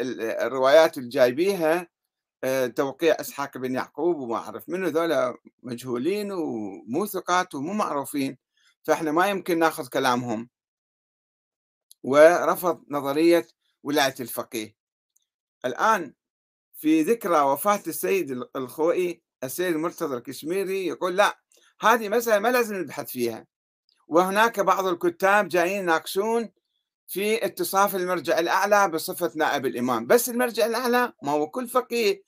الروايات 0.45 0.97
الجايبيها 0.97 1.87
آه، 2.43 2.67
توقيع 2.67 3.15
إسحاق 3.19 3.57
بن 3.57 3.75
يعقوب 3.75 4.17
وما 4.17 4.35
أعرف 4.35 4.69
منه 4.69 4.87
ذولا 4.87 5.37
مجهولين 5.63 6.31
ومو 6.31 7.05
ثقات 7.05 7.55
ومو 7.55 7.73
معروفين 7.73 8.37
فإحنا 8.83 9.11
ما 9.11 9.27
يمكن 9.27 9.59
ناخذ 9.59 9.87
كلامهم. 9.87 10.49
ورفض 12.03 12.83
نظرية 12.89 13.47
ولاية 13.83 14.15
الفقيه. 14.19 14.75
الآن 15.65 16.13
في 16.81 17.01
ذكرى 17.01 17.41
وفاة 17.41 17.81
السيد 17.87 18.43
الخوئي 18.55 19.21
السيد 19.43 19.75
مرتضى 19.75 20.17
الكشميري 20.17 20.87
يقول 20.87 21.17
لا 21.17 21.39
هذه 21.81 22.09
مسألة 22.09 22.39
ما 22.39 22.47
لازم 22.47 22.75
نبحث 22.75 23.11
فيها. 23.11 23.45
وهناك 24.07 24.59
بعض 24.59 24.85
الكتاب 24.85 25.47
جايين 25.47 25.83
يناقشون 25.83 26.49
في 27.07 27.45
اتصاف 27.45 27.95
المرجع 27.95 28.39
الأعلى 28.39 28.89
بصفة 28.89 29.31
نائب 29.35 29.65
الإمام. 29.65 30.07
بس 30.07 30.29
المرجع 30.29 30.65
الأعلى 30.65 31.13
ما 31.23 31.31
هو 31.31 31.49
كل 31.49 31.67
فقيه 31.67 32.23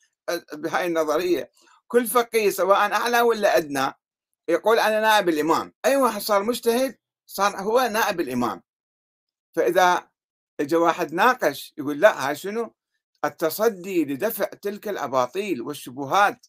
بهاي 0.54 0.88
النظرية. 0.88 1.52
كل 1.88 2.08
فقيه 2.08 2.50
سواء 2.50 2.78
أعلى 2.78 3.22
ولا 3.22 3.58
أدنى 3.58 3.94
يقول 4.48 4.80
أنا 4.80 5.00
نائب 5.00 5.30
الإمام. 5.30 5.74
أي 5.86 5.96
واحد 5.96 6.22
صار 6.22 6.44
مجتهد 6.44 6.98
صار 7.26 7.56
هو 7.56 7.90
نائب 7.92 8.20
الإمام. 8.20 8.62
فإذا 9.56 10.10
اجى 10.60 10.76
واحد 10.76 11.14
ناقش 11.14 11.74
يقول 11.78 12.00
لا 12.00 12.30
هاي 12.30 12.36
شنو؟ 12.36 12.74
التصدي 13.26 14.06
لدفع 14.06 14.46
تلك 14.46 14.88
الأباطيل 14.88 15.62
والشبهات. 15.62 16.48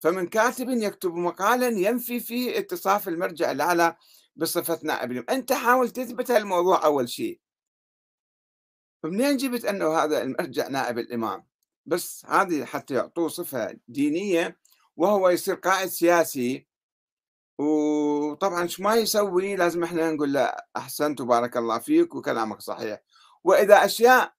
فمن 0.00 0.26
كاتب 0.26 0.68
يكتب 0.68 1.14
مقالا 1.14 1.68
ينفي 1.68 2.20
فيه 2.20 2.58
اتصاف 2.58 3.08
المرجع 3.08 3.50
الأعلى 3.50 3.96
بصفة 4.36 4.80
نائب 4.82 5.30
أنت 5.30 5.52
حاول 5.52 5.90
تثبت 5.90 6.30
هالموضوع 6.30 6.84
أول 6.84 7.08
شيء. 7.08 7.40
فمنين 9.02 9.36
جبت 9.36 9.64
أنه 9.64 9.98
هذا 9.98 10.22
المرجع 10.22 10.68
نائب 10.68 10.98
الإمام؟ 10.98 11.46
بس 11.86 12.26
هذه 12.26 12.64
حتى 12.64 12.94
يعطوه 12.94 13.28
صفة 13.28 13.78
دينية 13.88 14.58
وهو 14.96 15.28
يصير 15.28 15.54
قائد 15.54 15.88
سياسي. 15.88 16.66
وطبعا 17.58 18.66
شو 18.66 18.82
ما 18.82 18.94
يسوي 18.94 19.56
لازم 19.56 19.84
إحنا 19.84 20.10
نقول 20.10 20.32
له 20.32 20.52
أحسنت 20.76 21.20
وبارك 21.20 21.56
الله 21.56 21.78
فيك 21.78 22.14
وكلامك 22.14 22.60
صحيح. 22.60 23.00
وإذا 23.44 23.84
أشياء 23.84 24.37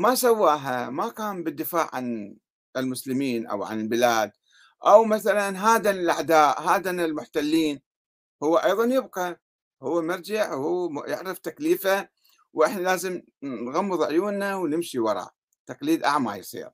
ما 0.00 0.14
سواها 0.14 0.90
ما 0.90 1.08
كان 1.08 1.44
بالدفاع 1.44 1.90
عن 1.92 2.36
المسلمين 2.76 3.46
أو 3.46 3.64
عن 3.64 3.80
البلاد. 3.80 4.32
أو 4.86 5.04
مثلا 5.04 5.48
هذا 5.58 5.90
الأعداء 5.90 6.62
هذا 6.62 6.90
المحتلين 6.90 7.82
هو 8.42 8.56
أيضا 8.56 8.84
يبقى 8.84 9.40
هو 9.82 10.02
مرجع 10.02 10.54
هو 10.54 11.04
يعرف 11.04 11.38
تكليفه 11.38 12.08
وإحنا 12.52 12.80
لازم 12.80 13.22
نغمض 13.42 14.02
عيوننا 14.02 14.56
ونمشي 14.56 14.98
وراه. 14.98 15.30
تقليد 15.66 16.04
أعمى 16.04 16.32
يصير. 16.32 16.70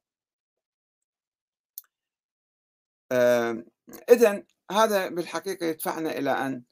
إذا 4.10 4.44
هذا 4.70 5.08
بالحقيقة 5.08 5.66
يدفعنا 5.66 6.18
إلى 6.18 6.30
أن 6.30 6.62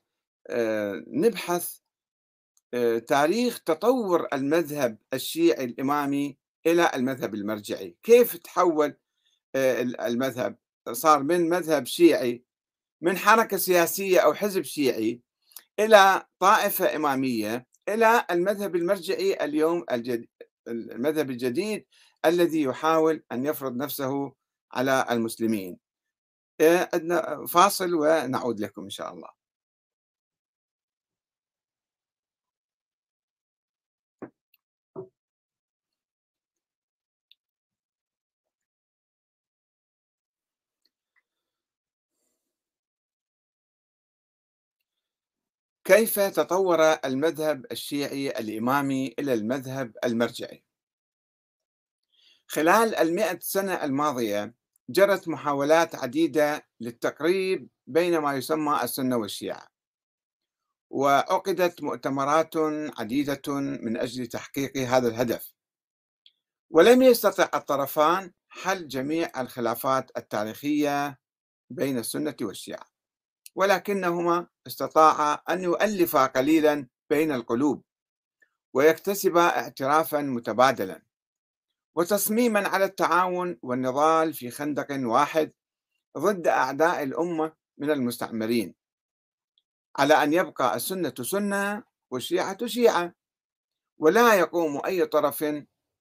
نبحث 1.08 1.78
تاريخ 3.06 3.62
تطور 3.62 4.28
المذهب 4.32 4.98
الشيعي 5.12 5.64
الإمامي 5.64 6.43
إلى 6.66 6.90
المذهب 6.94 7.34
المرجعي. 7.34 7.96
كيف 8.02 8.36
تحول 8.36 8.96
المذهب؟ 9.56 10.56
صار 10.92 11.22
من 11.22 11.48
مذهب 11.48 11.86
شيعي 11.86 12.44
من 13.00 13.16
حركة 13.16 13.56
سياسية 13.56 14.20
أو 14.20 14.34
حزب 14.34 14.62
شيعي 14.62 15.20
إلى 15.80 16.26
طائفة 16.38 16.96
إمامية 16.96 17.66
إلى 17.88 18.26
المذهب 18.30 18.76
المرجعي 18.76 19.44
اليوم 19.44 19.84
الجديد 19.92 20.28
المذهب 20.68 21.30
الجديد 21.30 21.84
الذي 22.24 22.62
يحاول 22.62 23.22
أن 23.32 23.46
يفرض 23.46 23.76
نفسه 23.76 24.32
على 24.72 25.06
المسلمين. 25.10 25.78
عندنا 26.60 27.46
فاصل 27.46 27.94
ونعود 27.94 28.60
لكم 28.60 28.82
إن 28.82 28.90
شاء 28.90 29.12
الله. 29.14 29.28
كيف 45.84 46.20
تطور 46.20 46.80
المذهب 46.82 47.66
الشيعي 47.72 48.30
الإمامي 48.30 49.14
إلى 49.18 49.34
المذهب 49.34 49.96
المرجعي؟ 50.04 50.64
خلال 52.46 52.94
المئة 52.94 53.38
سنة 53.40 53.84
الماضية 53.84 54.54
جرت 54.90 55.28
محاولات 55.28 55.94
عديدة 55.94 56.66
للتقريب 56.80 57.68
بين 57.86 58.18
ما 58.18 58.34
يسمى 58.34 58.80
السنة 58.82 59.16
والشيعة 59.16 59.66
وعقدت 60.90 61.82
مؤتمرات 61.82 62.56
عديدة 62.98 63.42
من 63.56 63.96
أجل 63.96 64.26
تحقيق 64.26 64.76
هذا 64.76 65.08
الهدف 65.08 65.54
ولم 66.70 67.02
يستطع 67.02 67.50
الطرفان 67.54 68.32
حل 68.48 68.88
جميع 68.88 69.40
الخلافات 69.40 70.10
التاريخية 70.16 71.18
بين 71.70 71.98
السنة 71.98 72.36
والشيعة 72.42 72.93
ولكنهما 73.54 74.46
استطاعا 74.66 75.34
أن 75.50 75.62
يؤلفا 75.62 76.26
قليلا 76.26 76.86
بين 77.10 77.32
القلوب 77.32 77.82
ويكتسبا 78.74 79.40
اعترافا 79.40 80.20
متبادلا 80.20 81.02
وتصميما 81.96 82.68
على 82.68 82.84
التعاون 82.84 83.58
والنضال 83.62 84.34
في 84.34 84.50
خندق 84.50 84.86
واحد 84.90 85.52
ضد 86.18 86.46
أعداء 86.46 87.02
الأمة 87.02 87.52
من 87.78 87.90
المستعمرين 87.90 88.74
على 89.96 90.14
أن 90.14 90.32
يبقى 90.32 90.76
السنة 90.76 91.14
سنة 91.22 91.82
والشيعة 92.10 92.66
شيعة 92.66 93.14
ولا 93.98 94.34
يقوم 94.34 94.80
أي 94.86 95.06
طرف 95.06 95.44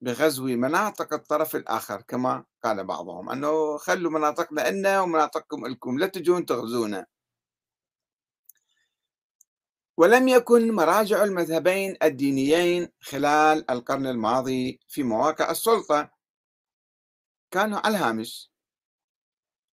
بغزو 0.01 0.45
مناطق 0.45 1.13
الطرف 1.13 1.55
الآخر 1.55 2.01
كما 2.01 2.45
قال 2.63 2.83
بعضهم 2.83 3.29
أنه 3.29 3.77
خلوا 3.77 4.11
مناطقنا 4.11 4.69
إلنا 4.69 5.01
ومناطقكم 5.01 5.67
لكم 5.67 5.99
لا 5.99 6.07
تجون 6.07 6.45
تغزونا. 6.45 7.05
ولم 9.97 10.27
يكن 10.27 10.71
مراجع 10.71 11.23
المذهبين 11.23 11.95
الدينيين 12.03 12.89
خلال 13.01 13.71
القرن 13.71 14.07
الماضي 14.07 14.79
في 14.87 15.03
مواقع 15.03 15.51
السلطة. 15.51 16.11
كانوا 17.51 17.79
على 17.79 17.97
الهامش. 17.97 18.51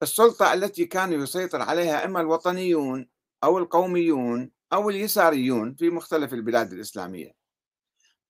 السلطة 0.02 0.52
التي 0.52 0.86
كان 0.86 1.12
يسيطر 1.12 1.62
عليها 1.62 2.04
إما 2.04 2.20
الوطنيون 2.20 3.08
أو 3.44 3.58
القوميون 3.58 4.50
أو 4.72 4.90
اليساريون 4.90 5.74
في 5.74 5.90
مختلف 5.90 6.32
البلاد 6.32 6.72
الإسلامية. 6.72 7.32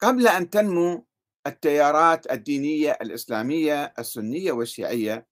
قبل 0.01 0.29
أن 0.29 0.51
تنمو 0.51 1.07
التيارات 1.46 2.33
الدينية 2.33 2.98
الإسلامية 3.03 3.94
السنية 3.98 4.53
والشيعية 4.53 5.27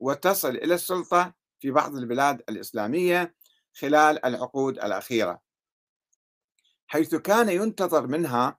وتصل 0.00 0.56
إلى 0.56 0.74
السلطة 0.74 1.34
في 1.60 1.70
بعض 1.70 1.96
البلاد 1.96 2.42
الإسلامية 2.48 3.34
خلال 3.74 4.24
العقود 4.24 4.78
الأخيرة. 4.78 5.49
حيث 6.92 7.14
كان 7.14 7.48
ينتظر 7.48 8.06
منها 8.06 8.58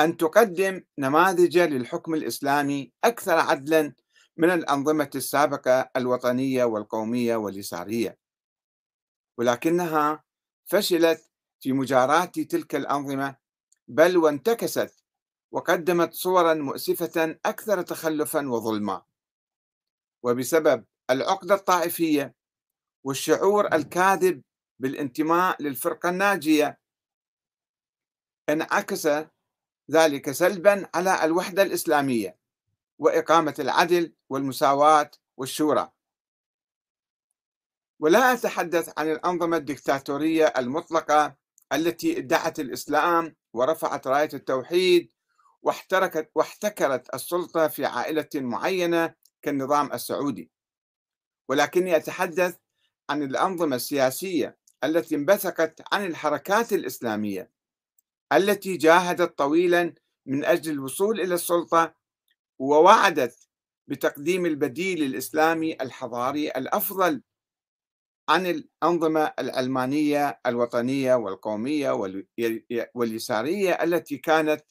أن 0.00 0.16
تقدم 0.16 0.82
نماذج 0.98 1.58
للحكم 1.58 2.14
الإسلامي 2.14 2.92
أكثر 3.04 3.38
عدلا 3.38 3.94
من 4.36 4.50
الأنظمة 4.50 5.10
السابقة 5.14 5.90
الوطنية 5.96 6.64
والقومية 6.64 7.36
واليسارية. 7.36 8.18
ولكنها 9.38 10.24
فشلت 10.64 11.30
في 11.60 11.72
مجاراة 11.72 12.24
تلك 12.24 12.74
الأنظمة 12.74 13.36
بل 13.88 14.16
وانتكست 14.16 15.04
وقدمت 15.52 16.12
صورا 16.14 16.54
مؤسفة 16.54 17.38
أكثر 17.46 17.82
تخلفا 17.82 18.48
وظلما. 18.48 19.02
وبسبب 20.22 20.84
العقدة 21.10 21.54
الطائفية 21.54 22.34
والشعور 23.04 23.74
الكاذب 23.74 24.42
بالانتماء 24.80 25.62
للفرقة 25.62 26.08
الناجية 26.08 26.83
انعكس 28.48 29.08
ذلك 29.90 30.30
سلبا 30.30 30.88
على 30.94 31.24
الوحدة 31.24 31.62
الإسلامية 31.62 32.36
وإقامة 32.98 33.54
العدل 33.58 34.12
والمساواة 34.28 35.10
والشورى. 35.36 35.90
ولا 38.00 38.32
أتحدث 38.32 38.98
عن 38.98 39.10
الأنظمة 39.10 39.56
الدكتاتورية 39.56 40.46
المطلقة 40.46 41.36
التي 41.72 42.18
ادعت 42.18 42.60
الإسلام 42.60 43.36
ورفعت 43.52 44.06
راية 44.06 44.28
التوحيد 44.34 45.10
واحتركت 45.62 46.30
واحتكرت 46.34 47.14
السلطة 47.14 47.68
في 47.68 47.84
عائلة 47.86 48.28
معينة 48.34 49.14
كالنظام 49.42 49.92
السعودي. 49.92 50.50
ولكني 51.48 51.96
أتحدث 51.96 52.56
عن 53.10 53.22
الأنظمة 53.22 53.76
السياسية 53.76 54.58
التي 54.84 55.14
انبثقت 55.14 55.82
عن 55.92 56.06
الحركات 56.06 56.72
الإسلامية 56.72 57.53
التي 58.32 58.76
جاهدت 58.76 59.38
طويلا 59.38 59.94
من 60.26 60.44
أجل 60.44 60.72
الوصول 60.72 61.20
إلى 61.20 61.34
السلطة 61.34 61.94
ووعدت 62.58 63.48
بتقديم 63.88 64.46
البديل 64.46 65.02
الإسلامي 65.02 65.72
الحضاري 65.80 66.50
الأفضل 66.50 67.22
عن 68.28 68.46
الأنظمة 68.46 69.32
العلمانية 69.38 70.40
الوطنية 70.46 71.14
والقومية 71.14 71.90
واليسارية 72.94 73.72
التي 73.72 74.18
كانت 74.18 74.64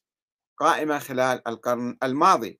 قائمة 0.57 0.99
خلال 0.99 1.47
القرن 1.47 1.97
الماضي. 2.03 2.59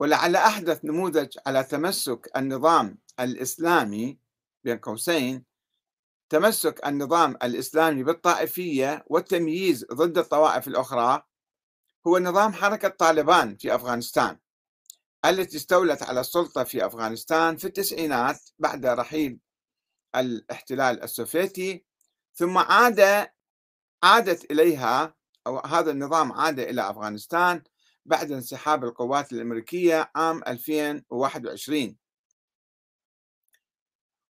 ولعل 0.00 0.36
أحدث 0.36 0.84
نموذج 0.84 1.38
على 1.46 1.64
تمسك 1.64 2.30
النظام 2.36 2.98
الإسلامي 3.20 4.18
بين 4.64 4.78
قوسين 4.78 5.44
تمسك 6.30 6.86
النظام 6.86 7.36
الإسلامي 7.42 8.02
بالطائفية 8.02 9.04
والتمييز 9.06 9.84
ضد 9.92 10.18
الطوائف 10.18 10.68
الأخرى 10.68 11.22
هو 12.06 12.18
نظام 12.18 12.52
حركة 12.52 12.88
طالبان 12.88 13.56
في 13.56 13.74
أفغانستان 13.74 14.38
التي 15.24 15.56
استولت 15.56 16.02
على 16.02 16.20
السلطة 16.20 16.64
في 16.64 16.86
أفغانستان 16.86 17.56
في 17.56 17.64
التسعينات 17.64 18.40
بعد 18.58 18.86
رحيل 18.86 19.40
الاحتلال 20.16 21.02
السوفيتي 21.02 21.84
ثم 22.34 22.58
عاد 22.58 23.28
عادت 24.02 24.50
إليها 24.50 25.14
أو 25.46 25.58
هذا 25.58 25.90
النظام 25.90 26.32
عاد 26.32 26.60
إلى 26.60 26.90
أفغانستان 26.90 27.62
بعد 28.06 28.32
انسحاب 28.32 28.84
القوات 28.84 29.32
الأمريكية 29.32 30.10
عام 30.16 30.42
2021 30.46 31.96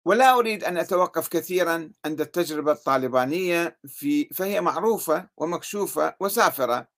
ولا 0.08 0.34
أريد 0.34 0.64
أن 0.64 0.76
أتوقف 0.76 1.28
كثيرا 1.28 1.92
عند 2.04 2.20
التجربة 2.20 2.72
الطالبانية 2.72 3.78
في 3.86 4.28
فهي 4.28 4.60
معروفة 4.60 5.28
ومكشوفة 5.36 6.16
وسافرة. 6.20 6.88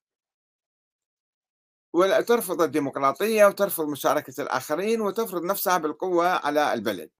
وترفض 1.93 2.61
الديمقراطية 2.61 3.45
وترفض 3.45 3.87
مشاركة 3.87 4.41
الآخرين 4.41 5.01
وتفرض 5.01 5.43
نفسها 5.43 5.77
بالقوة 5.77 6.27
على 6.27 6.73
البلد. 6.73 7.11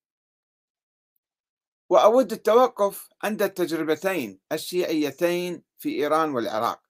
وأود 1.90 2.32
التوقف 2.32 3.10
عند 3.24 3.42
التجربتين 3.42 4.40
الشيعيتين 4.52 5.64
في 5.78 5.90
إيران 5.90 6.30
والعراق. 6.30 6.82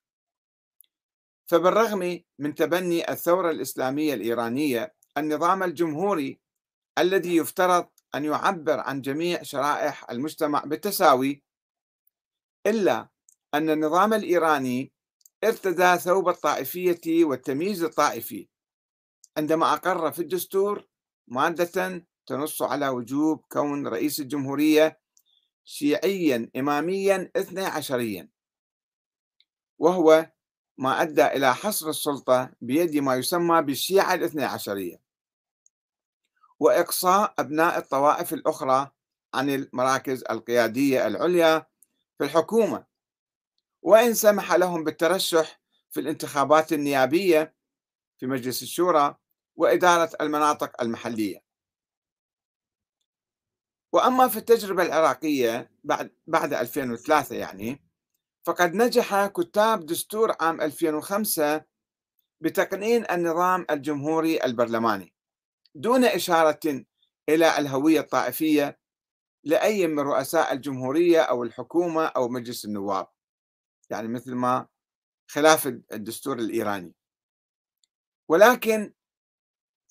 فبالرغم 1.46 2.24
من 2.40 2.56
تبني 2.56 3.12
الثورة 3.12 3.52
الإسلامية 3.52 4.14
الإيرانية 4.14 4.96
النظام 5.18 5.64
الجمهوري 5.64 6.42
الذي 6.98 7.36
يفترض 7.38 7.88
أن 8.16 8.26
يعبر 8.26 8.80
عن 8.80 9.02
جميع 9.02 9.44
شرائح 9.44 10.12
المجتمع 10.12 10.64
بالتساوي 10.66 11.44
إلا 12.68 13.10
أن 13.54 13.70
النظام 13.70 14.14
الإيراني 14.14 14.94
ارتدى 15.44 15.98
ثوب 15.98 16.30
الطائفية 16.30 17.26
والتمييز 17.26 17.84
الطائفي. 17.84 18.48
عندما 19.38 19.74
أقر 19.74 20.12
في 20.12 20.20
الدستور 20.20 20.88
مادة 21.28 22.06
تنص 22.26 22.62
على 22.62 22.90
وجوب 22.90 23.46
كون 23.52 23.88
رئيس 23.88 24.20
الجمهورية 24.20 25.00
شيعيا 25.64 26.50
إماميا 26.56 27.32
اثني 27.36 27.66
عشريا. 27.66 28.30
وهو 29.80 30.32
ما 30.78 31.02
أدى 31.02 31.26
إلى 31.26 31.56
حصر 31.56 31.90
السلطة 31.90 32.54
بيد 32.62 32.98
ما 32.98 33.16
يسمى 33.16 33.62
بالشيعة 33.62 34.14
الاثني 34.14 34.44
عشرية. 34.44 35.01
وإقصاء 36.62 37.34
أبناء 37.40 37.78
الطوائف 37.78 38.34
الأخرى 38.34 38.92
عن 39.34 39.50
المراكز 39.50 40.24
القيادية 40.30 41.08
العليا 41.08 41.60
في 42.18 42.24
الحكومة. 42.24 42.86
وإن 43.82 44.14
سمح 44.14 44.54
لهم 44.54 44.84
بالترشح 44.84 45.62
في 45.90 46.00
الانتخابات 46.00 46.74
النيابية 46.74 47.56
في 48.18 48.28
مجلس 48.28 48.64
الشورى 48.64 49.16
وإدارة 49.56 50.12
المناطق 50.22 50.82
المحلية. 50.82 51.44
وأما 53.94 54.28
في 54.28 54.38
التجربة 54.38 54.84
العراقية 54.84 55.72
بعد 55.84 56.16
بعد 56.28 56.54
2003 56.54 57.36
يعني 57.36 57.84
فقد 58.46 58.74
نجح 58.74 59.28
كتاب 59.28 59.86
دستور 59.86 60.36
عام 60.40 60.62
2005 60.62 61.64
بتقنين 62.42 63.12
النظام 63.12 63.66
الجمهوري 63.70 64.44
البرلماني. 64.44 65.21
دون 65.76 66.06
إشارة 66.06 66.86
إلى 67.30 67.58
الهوية 67.58 68.00
الطائفية 68.00 68.80
لأي 69.44 69.88
من 69.88 70.00
رؤساء 70.00 70.54
الجمهورية 70.54 71.22
أو 71.22 71.44
الحكومة 71.44 72.06
أو 72.06 72.30
مجلس 72.30 72.66
النواب. 72.66 73.08
يعني 73.90 74.08
مثل 74.08 74.36
ما 74.36 74.68
خلاف 75.28 75.68
الدستور 75.68 76.40
الإيراني. 76.40 76.96
ولكن 78.30 78.94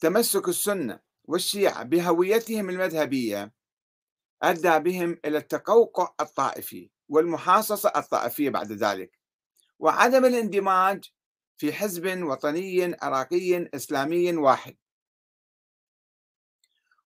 تمسك 0.00 0.48
السنة 0.48 1.00
والشيعة 1.24 1.82
بهويتهم 1.82 2.70
المذهبية 2.70 3.52
أدى 4.42 4.78
بهم 4.78 5.18
إلى 5.24 5.38
التقوقع 5.38 6.14
الطائفي 6.20 6.90
والمحاصصة 7.08 7.92
الطائفية 7.96 8.50
بعد 8.50 8.72
ذلك. 8.72 9.18
وعدم 9.78 10.24
الاندماج 10.24 11.12
في 11.56 11.72
حزب 11.72 12.22
وطني 12.22 12.96
عراقي 13.02 13.70
إسلامي 13.74 14.32
واحد. 14.36 14.76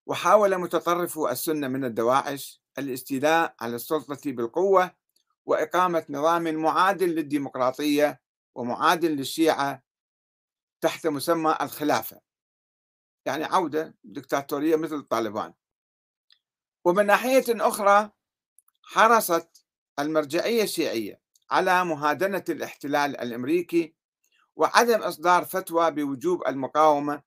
وحاول 0.05 0.57
متطرفو 0.57 1.27
السنة 1.27 1.67
من 1.67 1.85
الدواعش 1.85 2.61
الاستيلاء 2.77 3.55
على 3.61 3.75
السلطة 3.75 4.31
بالقوة 4.31 4.91
وإقامة 5.45 6.05
نظام 6.09 6.55
معادل 6.55 7.09
للديمقراطية 7.09 8.21
ومعادل 8.55 9.11
للشيعة 9.11 9.83
تحت 10.81 11.07
مسمى 11.07 11.57
الخلافة. 11.61 12.21
يعني 13.25 13.43
عودة 13.43 13.95
دكتاتورية 14.03 14.75
مثل 14.75 14.95
الطالبان. 14.95 15.53
ومن 16.85 17.05
ناحية 17.05 17.43
أخرى 17.49 18.11
حرصت 18.83 19.65
المرجعية 19.99 20.63
الشيعية 20.63 21.21
على 21.51 21.85
مهادنة 21.85 22.43
الاحتلال 22.49 23.17
الأمريكي 23.17 23.95
وعدم 24.55 25.01
إصدار 25.01 25.45
فتوى 25.45 25.91
بوجوب 25.91 26.47
المقاومة 26.47 27.21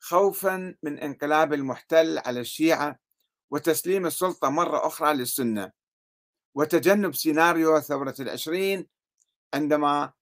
خوفا 0.00 0.74
من 0.82 0.98
انقلاب 0.98 1.52
المحتل 1.52 2.18
على 2.18 2.40
الشيعة 2.40 2.98
وتسليم 3.50 4.06
السلطة 4.06 4.50
مرة 4.50 4.86
أخرى 4.86 5.14
للسنة. 5.14 5.72
وتجنب 6.54 7.14
سيناريو 7.14 7.80
ثورة 7.80 8.14
العشرين 8.20 8.86
عندما 9.54 10.12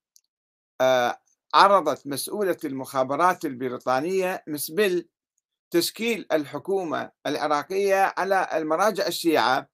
آه، 0.81 1.21
عرضت 1.55 2.07
مسؤولة 2.07 2.57
المخابرات 2.65 3.45
البريطانية 3.45 4.45
مسبل 4.47 5.09
تشكيل 5.71 6.27
الحكومة 6.33 7.11
العراقية 7.27 8.15
على 8.19 8.49
المراجع 8.53 9.07
الشيعة. 9.07 9.69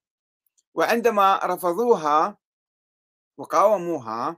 وعندما 0.75 1.41
رفضوها 1.45 2.39
وقاوموها 3.39 4.37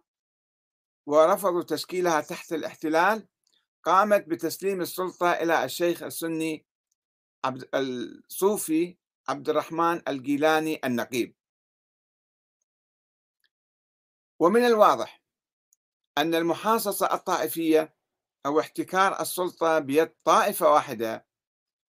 ورفضوا 1.06 1.62
تشكيلها 1.62 2.20
تحت 2.20 2.52
الاحتلال 2.52 3.28
قامت 3.84 4.28
بتسليم 4.28 4.80
السلطة 4.80 5.32
إلى 5.32 5.64
الشيخ 5.64 6.02
السني 6.02 6.66
عبد 7.44 7.68
الصوفي 7.74 8.96
عبد 9.28 9.48
الرحمن 9.48 10.02
الجيلاني 10.08 10.80
النقيب. 10.84 11.34
ومن 14.40 14.64
الواضح 14.66 15.22
أن 16.18 16.34
المحاصصة 16.34 17.14
الطائفية 17.14 17.94
أو 18.46 18.60
احتكار 18.60 19.20
السلطة 19.20 19.78
بيد 19.78 20.12
طائفة 20.24 20.72
واحدة 20.72 21.26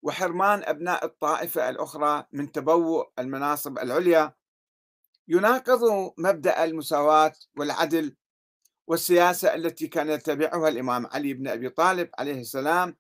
وحرمان 0.02 0.64
أبناء 0.64 1.06
الطائفة 1.06 1.70
الأخرى 1.70 2.26
من 2.32 2.52
تبوء 2.52 3.12
المناصب 3.20 3.80
العليا 3.80 4.34
يناقض 5.28 6.14
مبدأ 6.18 6.64
المساواة 6.64 7.34
والعدل 7.58 8.16
والسياسة 8.90 9.56
التي 9.56 9.88
كان 9.88 10.10
يتبعها 10.10 10.70
الإمام 10.70 11.08
علي 11.08 11.34
بن 11.34 11.48
أبي 11.48 11.70
طالب 11.70 12.10
عليه 12.20 12.42
السلام 12.42 12.98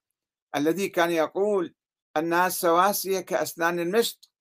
الذي 0.56 0.90
كان 0.90 1.12
يقول 1.12 1.76
الناس 2.18 2.62
سواسية 2.62 3.20
كأسنان 3.20 3.80
المشط. 3.80 4.32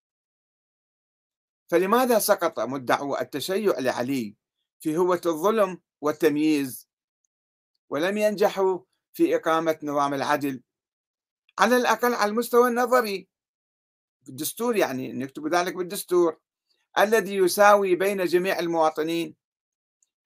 فلماذا 1.71 2.19
سقط 2.19 2.61
مدعو 2.61 3.17
التشيع 3.17 3.79
لعلي 3.79 4.37
في 4.81 4.97
هوة 4.97 5.21
الظلم 5.27 5.81
والتمييز؟ 6.01 6.89
ولم 7.91 8.19
ينجحوا 8.19 8.79
في 9.13 9.37
إقامة 9.37 9.79
نظام 9.83 10.15
العدل. 10.15 10.63
على 11.59 11.77
الأقل 11.77 12.15
على 12.15 12.31
المستوى 12.31 12.69
النظري. 12.69 13.29
في 14.25 14.29
الدستور 14.29 14.77
يعني 14.77 15.13
نكتب 15.13 15.55
ذلك 15.55 15.75
بالدستور. 15.75 16.41
الذي 16.99 17.37
يساوي 17.37 17.95
بين 17.95 18.25
جميع 18.25 18.59
المواطنين. 18.59 19.38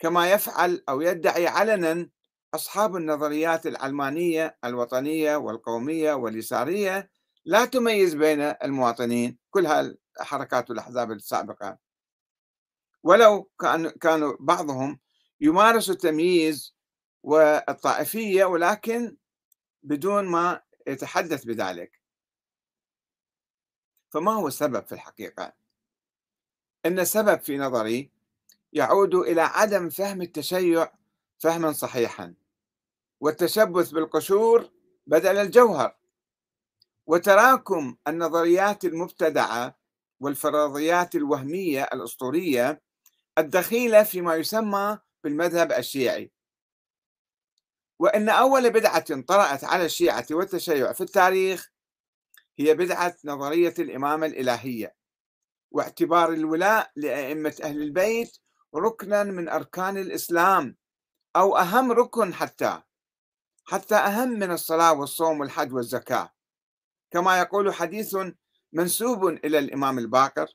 كما 0.03 0.30
يفعل 0.30 0.84
أو 0.88 1.00
يدعي 1.00 1.46
علنا 1.46 2.09
أصحاب 2.55 2.96
النظريات 2.96 3.66
العلمانية 3.66 4.59
الوطنيي 4.64 5.34
والقومية 5.34 6.12
واليسارية 6.12 7.11
لا 7.44 7.64
تميز 7.64 8.14
بين 8.14 8.40
المواطنين 8.40 9.38
كل 9.50 9.66
هالحركات 9.66 10.70
والأحزاب 10.70 11.12
السابقة 11.12 11.78
ولو 13.03 13.50
كان 13.61 13.90
كانوا 13.90 14.36
بعضهم 14.40 15.00
يمارس 15.40 15.90
التمييز 15.90 16.76
والطائفية 17.22 18.44
ولكن 18.44 19.16
بدون 19.82 20.24
ما 20.24 20.62
يتحدث 20.86 21.44
بذلك 21.44 22.00
فما 24.11 24.32
هو 24.32 24.48
السبب 24.48 24.86
في 24.86 24.92
الحقيقة؟ 24.92 25.53
إن 26.86 26.98
السبب 26.98 27.40
في 27.40 27.59
نظري 27.59 28.22
يعود 28.73 29.14
إلى 29.14 29.41
عدم 29.41 29.89
فهم 29.89 30.23
التشيع 30.23 30.93
فهما 31.39 31.73
صحيحا. 31.73 32.35
والتشبث 33.20 33.91
بالقشور 33.91 34.70
بدل 35.07 35.37
الجوهر. 35.37 35.97
وتراكم 37.07 37.97
النظريات 38.09 38.85
المبتدعة 38.85 39.79
والفرضيات 40.20 41.14
الوهمية 41.14 41.83
الأسطورية 41.83 42.83
الدخيلة 43.39 44.03
فيما 44.03 44.35
يسمى 44.35 44.99
بالمذهب 45.25 45.73
الشيعي. 45.73 46.33
وأن 47.99 48.29
أول 48.29 48.70
بدعة 48.70 49.20
طرأت 49.20 49.64
على 49.64 49.85
الشيعة 49.85 50.27
والتشيع 50.31 50.93
في 50.93 51.01
التاريخ 51.01 51.73
هي 52.59 52.75
بدعة 52.75 53.16
نظرية 53.25 53.75
الإمامة 53.79 54.27
الإلهية 54.27 54.95
واعتبار 55.70 56.33
الولاء 56.33 56.91
لأئمة 56.97 57.57
أهل 57.62 57.83
البيت 57.83 58.39
ركنا 58.75 59.23
من 59.23 59.49
أركان 59.49 59.97
الإسلام 59.97 60.77
أو 61.37 61.57
أهم 61.57 61.93
ركن 61.93 62.35
حتى 62.35 62.83
حتى 63.64 63.95
أهم 63.95 64.29
من 64.29 64.51
الصلاة 64.51 64.93
والصوم 64.93 65.41
والحج 65.41 65.73
والزكاة. 65.73 66.33
كما 67.11 67.39
يقول 67.39 67.75
حديث 67.75 68.16
منسوب 68.73 69.27
إلى 69.29 69.59
الإمام 69.59 69.99
الباقر 69.99 70.47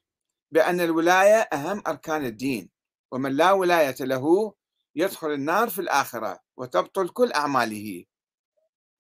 بأن 0.51 0.82
الولاية 0.82 1.41
أهم 1.53 1.84
أركان 1.88 2.26
الدين 2.26 2.70
ومن 3.11 3.32
لا 3.32 3.51
ولاية 3.51 3.95
له 3.99 4.53
يدخل 4.95 5.32
النار 5.32 5.70
في 5.70 5.82
الآخرة 5.82 6.39
وتبطل 6.57 7.09
كل 7.09 7.32
أعماله. 7.32 8.05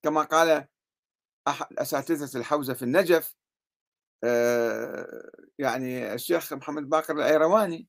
كما 0.03 0.21
قال 0.21 0.67
أحد 1.47 1.65
أساتذة 1.77 2.37
الحوزة 2.37 2.73
في 2.73 2.83
النجف 2.83 3.35
آه، 4.23 5.31
يعني 5.59 6.13
الشيخ 6.13 6.53
محمد 6.53 6.89
باقر 6.89 7.15
الأيرواني 7.15 7.87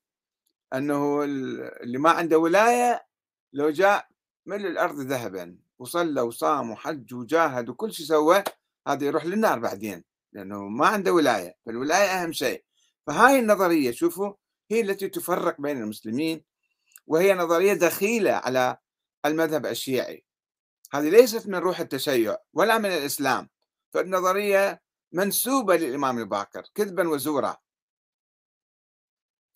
أنه 0.75 1.25
اللي 1.25 1.99
ما 1.99 2.11
عنده 2.11 2.39
ولاية 2.39 3.07
لو 3.53 3.71
جاء 3.71 4.09
ملء 4.47 4.69
الأرض 4.69 5.01
ذهبا 5.01 5.59
وصلى 5.79 6.21
وصام 6.21 6.71
وحج 6.71 7.15
وجاهد 7.15 7.69
وكل 7.69 7.93
شيء 7.93 8.07
سوى 8.07 8.45
هذا 8.89 9.07
يروح 9.07 9.25
للنار 9.27 9.59
بعدين 9.59 10.05
لأنه 10.33 10.69
ما 10.69 10.87
عنده 10.87 11.13
ولاية 11.13 11.57
فالولاية 11.67 12.23
أهم 12.23 12.33
شيء. 12.33 12.65
فهاي 13.07 13.39
النظرية 13.39 13.91
شوفوا 13.91 14.33
هي 14.71 14.81
التي 14.81 15.09
تفرق 15.09 15.61
بين 15.61 15.83
المسلمين 15.83 16.45
وهي 17.07 17.35
نظرية 17.35 17.75
دخيلة 17.75 18.33
على 18.33 18.77
المذهب 19.27 19.67
الشيعي. 19.67 20.25
هذه 20.93 21.11
ليست 21.11 21.49
من 21.49 21.55
روح 21.59 21.81
التشيع 21.81 22.37
ولا 22.53 22.79
من 22.79 22.91
الإسلام 22.91 23.49
فالنظرية 23.95 24.83
منسوبة 25.13 25.77
للإمام 25.77 26.19
الباقر 26.19 26.63
كذبا 26.75 27.09
وزورا. 27.09 27.57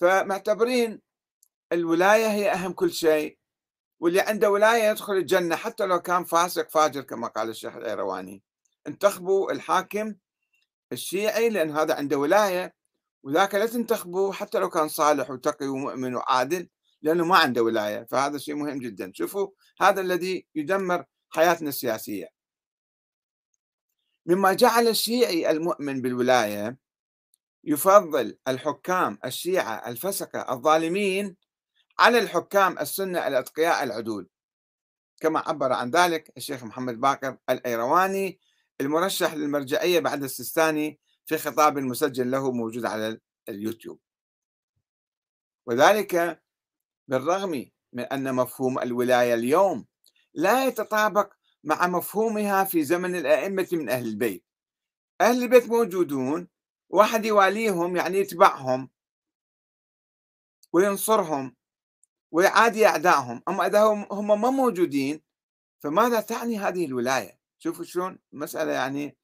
فمعتبرين 0.02 1.00
الولاية 1.72 2.26
هي 2.26 2.52
أهم 2.52 2.72
كل 2.72 2.92
شيء 2.92 3.38
واللي 4.00 4.20
عنده 4.20 4.50
ولاية 4.50 4.90
يدخل 4.90 5.12
الجنة 5.12 5.56
حتى 5.56 5.86
لو 5.86 6.00
كان 6.00 6.24
فاسق 6.24 6.70
فاجر 6.70 7.02
كما 7.02 7.28
قال 7.28 7.48
الشيخ 7.48 7.76
الأيرواني. 7.76 8.42
انتخبوا 8.86 9.52
الحاكم 9.52 10.14
الشيعي 10.92 11.48
لأن 11.48 11.70
هذا 11.70 11.94
عنده 11.94 12.18
ولاية 12.18 12.74
وذاك 13.22 13.54
لا 13.54 13.66
تنتخبوا 13.66 14.32
حتى 14.32 14.58
لو 14.58 14.70
كان 14.70 14.88
صالح 14.88 15.30
وتقي 15.30 15.66
ومؤمن 15.66 16.14
وعادل 16.14 16.68
لأنه 17.02 17.24
ما 17.24 17.36
عنده 17.36 17.62
ولاية. 17.62 18.06
فهذا 18.10 18.38
شيء 18.38 18.54
مهم 18.54 18.78
جدا. 18.78 19.12
شوفوا 19.14 19.48
هذا 19.80 20.00
الذي 20.00 20.46
يدمر 20.54 21.04
حياتنا 21.30 21.68
السياسية. 21.68 22.28
مما 24.26 24.52
جعل 24.52 24.88
الشيعي 24.88 25.50
المؤمن 25.50 26.02
بالولاية 26.02 26.81
يفضل 27.64 28.38
الحكام 28.48 29.18
الشيعة 29.24 29.88
الفسقة 29.88 30.52
الظالمين 30.52 31.36
على 31.98 32.18
الحكام 32.18 32.78
السنة 32.78 33.26
الأتقياء 33.26 33.82
العدول. 33.82 34.28
كما 35.20 35.38
عبر 35.40 35.72
عن 35.72 35.90
ذلك 35.90 36.32
الشيخ 36.36 36.64
محمد 36.64 37.00
باقر 37.00 37.36
الأيرواني 37.50 38.40
المرشح 38.80 39.34
للمرجعية 39.34 40.00
بعد 40.00 40.22
السيستاني 40.22 41.00
في 41.26 41.38
خطاب 41.38 41.78
مسجل 41.78 42.30
له 42.30 42.52
موجود 42.52 42.84
على 42.84 43.20
اليوتيوب. 43.48 44.00
وذلك 45.66 46.42
بالرغم 47.08 47.70
من 47.92 48.02
أن 48.02 48.34
مفهوم 48.34 48.78
الولاية 48.78 49.34
اليوم 49.34 49.86
لا 50.34 50.66
يتطابق 50.66 51.32
مع 51.64 51.86
مفهومها 51.86 52.64
في 52.64 52.84
زمن 52.84 53.16
الأئمة 53.16 53.68
من 53.72 53.88
أهل 53.88 54.06
البيت. 54.06 54.44
أهل 55.20 55.42
البيت 55.42 55.68
موجودون 55.68 56.48
واحد 56.92 57.24
يواليهم 57.24 57.96
يعني 57.96 58.18
يتبعهم 58.18 58.90
وينصرهم 60.72 61.56
ويعادي 62.30 62.86
أعدائهم. 62.86 63.42
أما 63.48 63.66
إذا 63.66 63.82
هم 64.10 64.40
ما 64.40 64.50
موجودين 64.50 65.22
فماذا 65.80 66.20
تعني 66.20 66.58
هذه 66.58 66.84
الولاية؟ 66.84 67.38
شوفوا 67.58 67.84
شلون 67.84 68.18
مسألة 68.32 68.72
يعني 68.72 69.16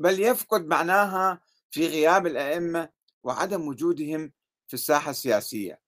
بل 0.00 0.20
يفقد 0.20 0.66
معناها 0.66 1.40
في 1.70 1.86
غياب 1.86 2.26
الأئمة 2.26 2.88
وعدم 3.22 3.68
وجودهم 3.68 4.32
في 4.68 4.74
الساحة 4.74 5.10
السياسية. 5.10 5.80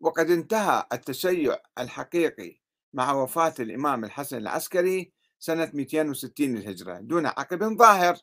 وقد 0.00 0.30
انتهى 0.30 0.86
التشيع 0.92 1.58
الحقيقي 1.78 2.60
مع 2.92 3.12
وفاة 3.12 3.54
الإمام 3.60 4.04
الحسن 4.04 4.36
العسكري 4.36 5.12
سنة 5.38 5.70
260 5.74 6.56
للهجرة 6.56 6.98
دون 6.98 7.26
عقب 7.26 7.78
ظاهر. 7.78 8.18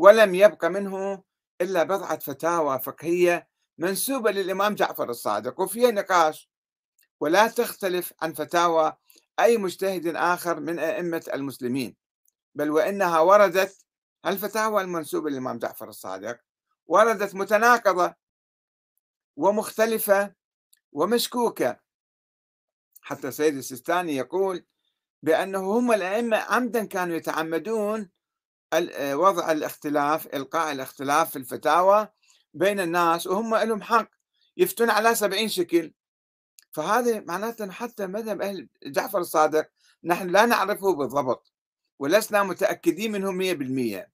ولم 0.00 0.34
يبق 0.34 0.64
منه 0.64 1.22
إلا 1.60 1.82
بضعة 1.82 2.18
فتاوى 2.18 2.80
فقهية 2.80 3.48
منسوبة 3.78 4.30
للإمام 4.30 4.74
جعفر 4.74 5.10
الصادق 5.10 5.60
وفيها 5.60 5.90
نقاش. 5.90 6.50
ولا 7.20 7.48
تختلف 7.48 8.12
عن 8.22 8.32
فتاوى 8.32 8.96
أي 9.40 9.56
مجتهد 9.56 10.06
آخر 10.06 10.60
من 10.60 10.78
أئمة 10.78 11.30
المسلمين 11.34 11.96
بل 12.54 12.70
وإنها 12.70 13.20
وردت 13.20 13.84
الفتاوى 14.26 14.82
المنسوبة 14.82 15.30
للإمام 15.30 15.58
جعفر 15.58 15.88
الصادق 15.88 16.40
وردت 16.86 17.34
متناقضة 17.34 18.14
ومختلفة 19.36 20.34
ومشكوكة. 20.92 21.80
حتى 23.02 23.30
سيد 23.30 23.56
السيستاني 23.56 24.16
يقول 24.16 24.64
بأنه 25.22 25.78
هم 25.78 25.92
الأئمة 25.92 26.36
عمدا 26.36 26.84
كانوا 26.84 27.16
يتعمدون 27.16 28.10
وضع 29.14 29.52
الاختلاف 29.52 30.26
إلقاء 30.26 30.72
الاختلاف 30.72 31.30
في 31.30 31.36
الفتاوى 31.36 32.08
بين 32.54 32.80
الناس 32.80 33.26
وهم 33.26 33.56
لهم 33.56 33.82
حق 33.82 34.10
يفتون 34.56 34.90
على 34.90 35.14
سبعين 35.14 35.48
شكل. 35.48 35.94
فهذا 36.72 37.20
معناته 37.20 37.70
حتى 37.70 38.06
مذهب 38.06 38.42
أهل 38.42 38.68
جعفر 38.82 39.18
الصادق 39.18 39.70
نحن 40.04 40.28
لا 40.30 40.46
نعرفه 40.46 40.94
بالضبط 40.94 41.52
ولسنا 41.98 42.42
متأكدين 42.42 43.12
منه 43.12 43.32
مية 43.32 43.52
بالمية. 43.52 44.12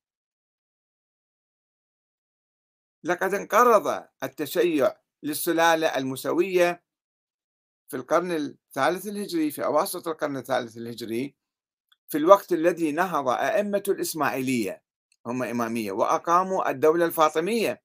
لقد 3.04 3.34
انقرض 3.34 4.04
التشيع 4.22 4.96
للسلالة 5.22 5.96
المسوية 5.96 6.82
في 7.88 7.96
القرن 7.96 8.32
الثالث 8.32 9.06
الهجري 9.06 9.50
في 9.50 9.64
أواسط 9.64 10.08
القرن 10.08 10.36
الثالث 10.36 10.76
الهجري 10.76 11.34
في 12.08 12.18
الوقت 12.18 12.52
الذي 12.52 12.92
نهض 12.92 13.28
أئمة 13.28 13.82
الإسماعيلية 13.88 14.82
هم 15.26 15.42
إمامية 15.42 15.92
وأقاموا 15.92 16.70
الدولة 16.70 17.04
الفاطمية 17.04 17.82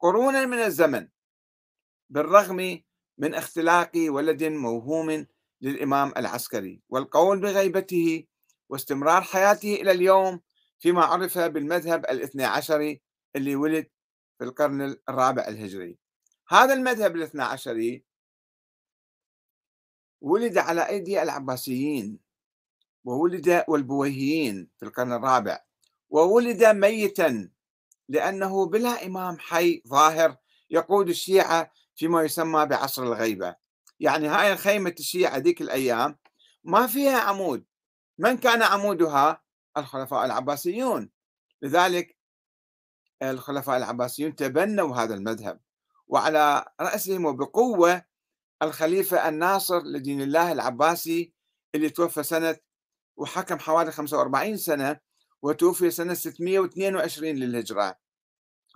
قرونا 0.00 0.46
من 0.46 0.58
الزمن 0.58 1.08
بالرغم 2.10 2.82
من 3.18 3.34
اختلاق 3.34 3.90
ولد 3.96 4.44
موهوم 4.44 5.26
للإمام 5.60 6.12
العسكري 6.16 6.82
والقول 6.88 7.40
بغيبته 7.40 8.26
واستمرار 8.68 9.22
حياته 9.22 9.74
إلى 9.74 9.90
اليوم 9.90 10.40
فيما 10.78 11.04
عرف 11.04 11.38
بالمذهب 11.38 12.04
الاثنى 12.04 12.44
عشري 12.44 13.02
اللي 13.36 13.56
ولد 13.56 13.90
في 14.38 14.44
القرن 14.44 14.96
الرابع 15.08 15.48
الهجري. 15.48 15.98
هذا 16.48 16.74
المذهب 16.74 17.16
الاثنى 17.16 17.42
عشري 17.42 18.04
ولد 20.20 20.58
على 20.58 20.88
أيدي 20.88 21.22
العباسيين. 21.22 22.18
وولد 23.04 23.64
والبويهيين 23.68 24.68
في 24.78 24.86
القرن 24.86 25.12
الرابع 25.12 25.60
وولد 26.10 26.64
ميتا 26.64 27.50
لأنه 28.08 28.66
بلا 28.66 29.06
إمام 29.06 29.38
حي 29.38 29.82
ظاهر 29.88 30.36
يقود 30.70 31.08
الشيعة 31.08 31.72
فيما 31.94 32.22
يسمى 32.22 32.66
بعصر 32.66 33.02
الغيبة. 33.02 33.56
يعني 34.00 34.28
هاي 34.28 34.56
خيمة 34.56 34.94
الشيعة 34.98 35.36
ذيك 35.38 35.60
الأيام 35.60 36.18
ما 36.64 36.86
فيها 36.86 37.20
عمود. 37.20 37.64
من 38.18 38.36
كان 38.36 38.62
عمودها؟ 38.62 39.42
الخلفاء 39.76 40.24
العباسيون. 40.24 41.10
لذلك 41.62 42.16
الخلفاء 43.22 43.76
العباسيون 43.76 44.36
تبنوا 44.36 44.96
هذا 44.96 45.14
المذهب. 45.14 45.60
وعلى 46.06 46.64
رأسهم 46.80 47.24
وبقوة 47.24 48.04
الخليفة 48.62 49.28
الناصر 49.28 49.82
لدين 49.82 50.22
الله 50.22 50.52
العباسي 50.52 51.32
اللي 51.74 51.90
توفى 51.90 52.22
سنة 52.22 52.56
وحكم 53.20 53.58
حوالي 53.58 53.92
45 53.92 54.56
سنة 54.56 55.00
وتوفي 55.42 55.90
سنة 55.90 56.14
622 56.14 57.34
للهجرة. 57.34 57.96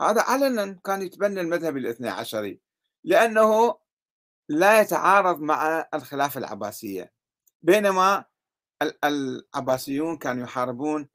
هذا 0.01 0.23
علنا 0.23 0.81
كان 0.85 1.03
يتبنى 1.03 1.41
المذهب 1.41 1.77
الاثني 1.77 2.09
عشري 2.09 2.61
لأنه 3.05 3.79
لا 4.49 4.81
يتعارض 4.81 5.41
مع 5.41 5.89
الخلافة 5.95 6.39
العباسية. 6.39 7.13
بينما 7.63 8.25
العباسيون 9.05 10.19
كانوا 10.19 10.45
يحاربون 10.45 11.09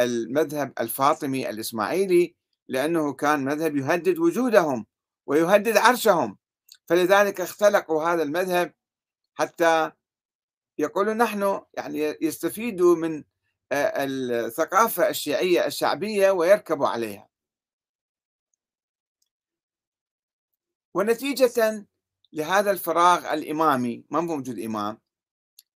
المذهب 0.00 0.72
الفاطمي 0.80 1.50
الإسماعيلي 1.50 2.36
لأنه 2.68 3.12
كان 3.12 3.44
مذهب 3.44 3.76
يهدد 3.76 4.18
وجودهم 4.18 4.86
ويهدد 5.26 5.76
عرشهم. 5.76 6.38
فلذلك 6.86 7.40
اختلقوا 7.40 8.04
هذا 8.04 8.22
المذهب 8.22 8.74
حتى 9.34 9.92
يقولون 10.78 11.16
نحن 11.16 11.60
يعني 11.74 12.16
يستفيدوا 12.20 12.96
من 12.96 13.24
الثقافة 13.72 15.08
الشيعية 15.08 15.66
الشعبية 15.66 16.30
ويركبوا 16.30 16.88
عليها. 16.88 17.28
ونتيجة 20.94 21.86
لهذا 22.32 22.70
الفراغ 22.70 23.34
الإمامي 23.34 24.04
ما 24.10 24.20
موجود 24.20 24.58
إمام 24.58 24.98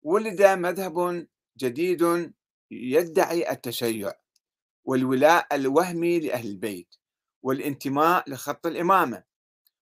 ولد 0.03 0.41
مذهب 0.41 1.27
جديد 1.57 2.33
يدعي 2.71 3.51
التشيع 3.51 4.13
والولاء 4.85 5.55
الوهمي 5.55 6.19
لأهل 6.19 6.47
البيت 6.47 6.95
والانتماء 7.43 8.29
لخط 8.29 8.67
الإمامة 8.67 9.23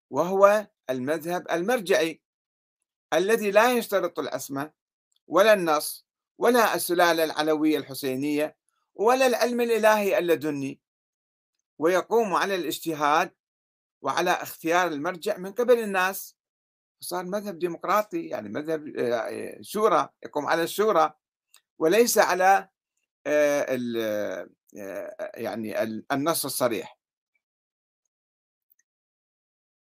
وهو 0.09 0.68
المذهب 0.89 1.51
المرجعي 1.51 2.22
الذي 3.14 3.51
لا 3.51 3.74
يشترط 3.74 4.20
العصمة 4.20 4.72
ولا 5.28 5.54
النص 5.54 6.08
ولا 6.38 6.76
السلالة 6.76 7.24
العلوية 7.24 7.78
الحسينية 7.78 8.58
ولا 8.96 9.28
العلم 9.28 9.62
الإلهي 9.62 10.18
اللدني. 10.20 10.82
ويقوم 11.80 12.34
على 12.34 12.56
الاجتهاد 12.56 13.32
وعلى 14.02 14.32
اختيار 14.32 14.88
المرجع 14.88 15.38
من 15.38 15.52
قبل 15.52 15.80
الناس. 15.80 16.36
صار 17.00 17.26
مذهب 17.26 17.60
ديمقراطي 17.60 18.28
يعني 18.28 18.50
مذهب 18.50 18.88
آه، 18.98 19.58
شورى 19.62 20.10
يقوم 20.24 20.46
على 20.46 20.64
الشورى. 20.64 21.14
وليس 21.80 22.18
على 22.18 22.70
آه، 23.28 23.78
آه، 24.78 25.32
يعني 25.36 25.84
النص 26.12 26.46
الصريح. 26.46 26.98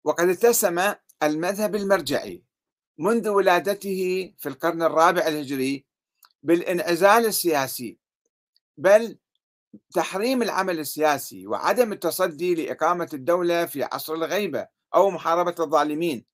وقد 0.04 0.30
اتسم 0.30 0.94
المذهب 1.24 1.76
المرجعي. 1.76 2.44
منذ 3.02 3.30
ولادته 3.30 4.34
في 4.38 4.50
القرن 4.50 4.84
الرابع 4.84 5.28
الهجري 5.28 5.86
بالانعزال 6.44 7.26
السياسي 7.26 7.98
بل 8.78 9.18
تحريم 9.94 10.42
العمل 10.42 10.80
السياسي 10.80 11.48
وعدم 11.48 11.94
التصدي 11.94 12.56
لإقامة 12.56 13.10
الدولة 13.14 13.66
في 13.66 13.84
عصر 13.84 14.14
الغيبة 14.14 14.68
أو 14.96 15.10
محاربة 15.10 15.56
الظالمين. 15.60 16.26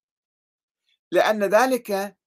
لأن 1.12 1.44
ذلك 1.44 2.18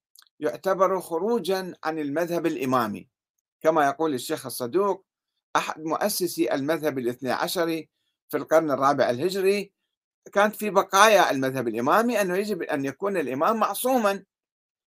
يعتبر 0.41 1.01
خروجا 1.01 1.75
عن 1.85 1.99
المذهب 1.99 2.47
الإمامي 2.47 3.09
كما 3.61 3.87
يقول 3.87 4.15
الشيخ 4.15 4.47
الصدوق 4.47 5.07
أحد 5.57 5.81
مؤسسي 5.85 6.55
المذهب 6.55 6.99
الاثني 6.99 7.31
عشري 7.31 7.91
في 8.29 8.37
القرن 8.37 8.71
الرابع 8.71 9.11
الهجري 9.11 9.73
كانت 10.33 10.57
في 10.57 10.71
بقايا 10.71 11.31
المذهب 11.31 11.69
الإمامي 11.69 12.21
أنه 12.21 12.37
يجب 12.37 12.63
أن 12.63 12.85
يكون 12.85 13.17
الإمام 13.17 13.57
معصوما 13.57 14.25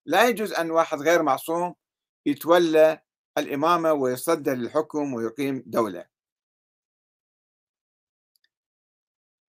لا 0.06 0.28
يجوز 0.28 0.54
أن 0.54 0.72
واحد 0.72 1.02
غير 1.02 1.24
معصوم 1.24 1.76
يتولى 2.26 3.02
الإمامة 3.38 3.94
ويصدر 3.94 4.54
للحكم 4.54 5.14
ويقيم 5.14 5.64
دولة. 5.66 6.06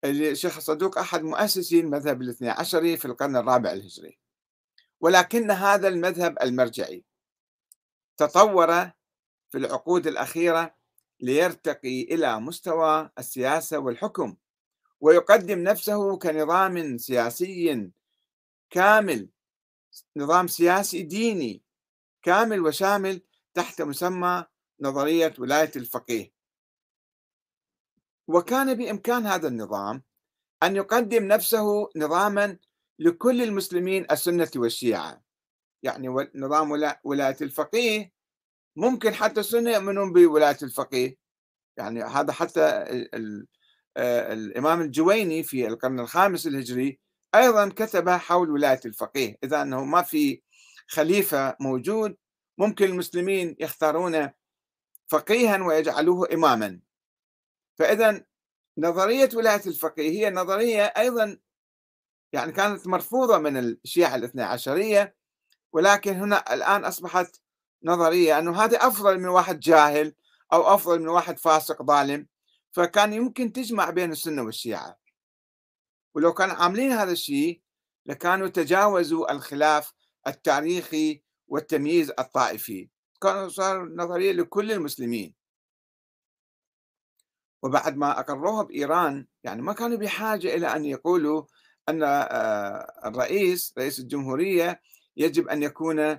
الشيخ 0.05 0.57
الصدوق 0.57 0.99
أحد 0.99 1.23
مؤسسي 1.23 1.81
المذهب 1.81 2.23
الاثني 2.23 2.51
عشري 2.51 2.97
في 2.97 3.05
القرن 3.05 3.37
الرابع 3.37 3.73
الهجري. 3.73 4.19
ولكن 5.01 5.51
هذا 5.51 5.89
المذهب 5.89 6.39
المرجعي 6.43 7.05
تطور 8.17 8.91
في 9.51 9.59
العقود 9.59 10.07
الأخيرة 10.07 10.75
ليرتقي 11.21 12.03
إلى 12.03 12.41
مستوى 12.41 13.11
السياسة 13.19 13.79
والحكم 13.79 14.37
ويقدم 15.01 15.59
نفسه 15.59 16.19
كنظام 16.19 16.99
سياسي 16.99 17.91
كامل 18.71 19.29
نظام 20.17 20.47
سياسي 20.47 21.03
ديني 21.03 21.63
كامل 22.23 22.61
وشامل 22.61 23.23
تحت 23.55 23.83
مسمى 23.83 24.45
نظرية 24.81 25.35
ولاية 25.39 25.71
الفقيه. 25.77 26.33
وكان 28.29 28.75
بإمكان 28.75 29.27
هذا 29.27 29.49
النظام 29.49 30.03
أن 30.63 30.77
يقدم 30.77 31.25
نفسه 31.25 31.91
نظاما 31.97 32.59
لكل 32.99 33.43
المسلمين 33.43 34.07
السنة 34.11 34.51
والشيعة. 34.57 35.23
يعني 35.83 36.09
نظام 36.35 36.71
ولاية 37.05 37.37
الفقيه 37.41 38.13
ممكن 38.77 39.15
حتى 39.15 39.41
السنة 39.41 39.71
يؤمنون 39.71 40.13
بولاية 40.13 40.59
الفقيه. 40.63 41.17
يعني 41.77 42.03
هذا 42.03 42.33
حتى 42.33 42.61
آه، 43.97 44.33
الإمام 44.33 44.81
الجويني 44.81 45.43
في 45.43 45.67
القرن 45.67 46.01
الخامس 46.01 46.47
الهجري 46.47 47.01
أيضا 47.35 47.69
كتب 47.69 48.09
حول 48.09 48.51
ولاية 48.51 48.81
الفقيه. 48.85 49.39
إذا 49.45 49.63
أنه 49.63 49.85
ما 49.85 50.03
في 50.03 50.43
خليفة 50.89 51.57
موجود 51.61 52.17
ممكن 52.59 52.85
المسلمين 52.85 53.57
يختارون 53.61 54.31
فقيها 55.09 55.65
ويجعلوه 55.65 56.29
إماما. 56.33 56.81
فإذا 57.79 58.25
نظرية 58.79 59.29
ولاية 59.35 59.63
الفقيه 59.67 60.11
هي 60.11 60.31
نظرية 60.31 60.85
أيضا 60.85 61.39
يعني 62.33 62.53
كانت 62.53 62.87
مرفوضة 62.87 63.39
من 63.39 63.57
الشيعة 63.57 64.15
الاثنى 64.15 64.43
عشرية 64.43 65.17
ولكن 65.73 66.15
هنا 66.15 66.55
الآن 66.55 66.85
أصبحت 66.85 67.41
نظرية 67.85 68.39
أنه 68.39 68.65
هذا 68.65 68.77
أفضل 68.77 69.19
من 69.19 69.29
واحد 69.29 69.61
جاهل 69.61 70.15
أو 70.53 70.75
أفضل 70.75 71.01
من 71.01 71.09
واحد 71.09 71.39
فاسق 71.39 71.83
ظالم. 71.83 72.27
فكان 72.73 73.13
يمكن 73.13 73.53
تجمع 73.53 73.91
بين 73.91 74.13
السنة 74.13 74.43
والشيعة. 74.43 75.02
ولو 76.15 76.33
كانوا 76.33 76.55
عاملين 76.55 76.93
هذا 76.93 77.13
الشيء 77.13 77.61
لكانوا 78.07 78.49
تجاوزوا 78.49 79.33
الخلاف 79.33 79.93
التاريخي 80.27 81.23
والتمييز 81.49 82.11
الطائفي. 82.19 82.89
كان 83.23 83.49
صار 83.49 83.89
نظرية 83.89 84.33
لكل 84.33 84.73
المسلمين. 84.73 85.35
وبعد 87.63 87.97
ما 87.97 88.21
أقروها 88.21 88.63
بإيران 88.63 89.27
يعني 89.45 89.63
ما 89.63 89.73
كانوا 89.73 89.97
بحاجة 89.97 90.55
إلى 90.55 90.77
أن 90.77 90.85
يقولوا 90.85 91.45
أن 91.89 92.03
آه، 92.03 92.93
الرئيس 93.05 93.75
رئيس 93.79 93.99
الجمهورية 94.01 94.81
يجب 95.17 95.49
أن 95.49 95.63
يكون 95.63 96.19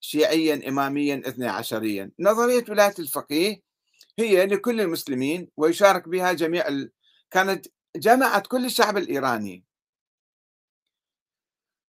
شيعيا 0.00 0.68
إماميا 0.68 1.22
اثني 1.26 1.48
عشريا. 1.48 2.10
نظرية 2.20 2.64
ولاية 2.68 2.94
الفقيه 2.98 3.62
هي 4.18 4.46
لكل 4.46 4.80
المسلمين 4.80 5.48
ويشارك 5.56 6.08
بها 6.08 6.32
جميع 6.32 6.68
ال... 6.68 6.92
كانت 7.30 7.66
جمعت 7.96 8.46
كل 8.46 8.64
الشعب 8.64 8.96
الإيراني. 8.96 9.64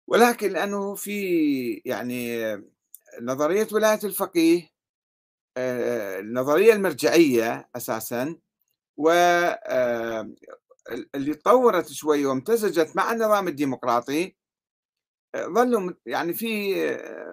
ولكن 0.09 0.53
لأنه 0.53 0.94
في 0.94 1.82
يعني 1.84 2.42
نظرية 3.22 3.68
ولاية 3.72 4.01
الفقيه 4.05 4.70
آه، 5.57 6.20
النظرية 6.20 6.72
المرجعية 6.72 7.70
أساسا 7.76 8.36
واللي 8.96 9.57
آه، 11.14 11.32
تطورت 11.34 11.92
شوي 11.92 12.26
وامتزجت 12.26 12.96
مع 12.96 13.12
النظام 13.12 13.49
الديمقراطي 13.49 14.36
آه، 15.34 15.46
ظلوا 15.46 15.92
يعني 16.07 16.34
في 16.34 16.74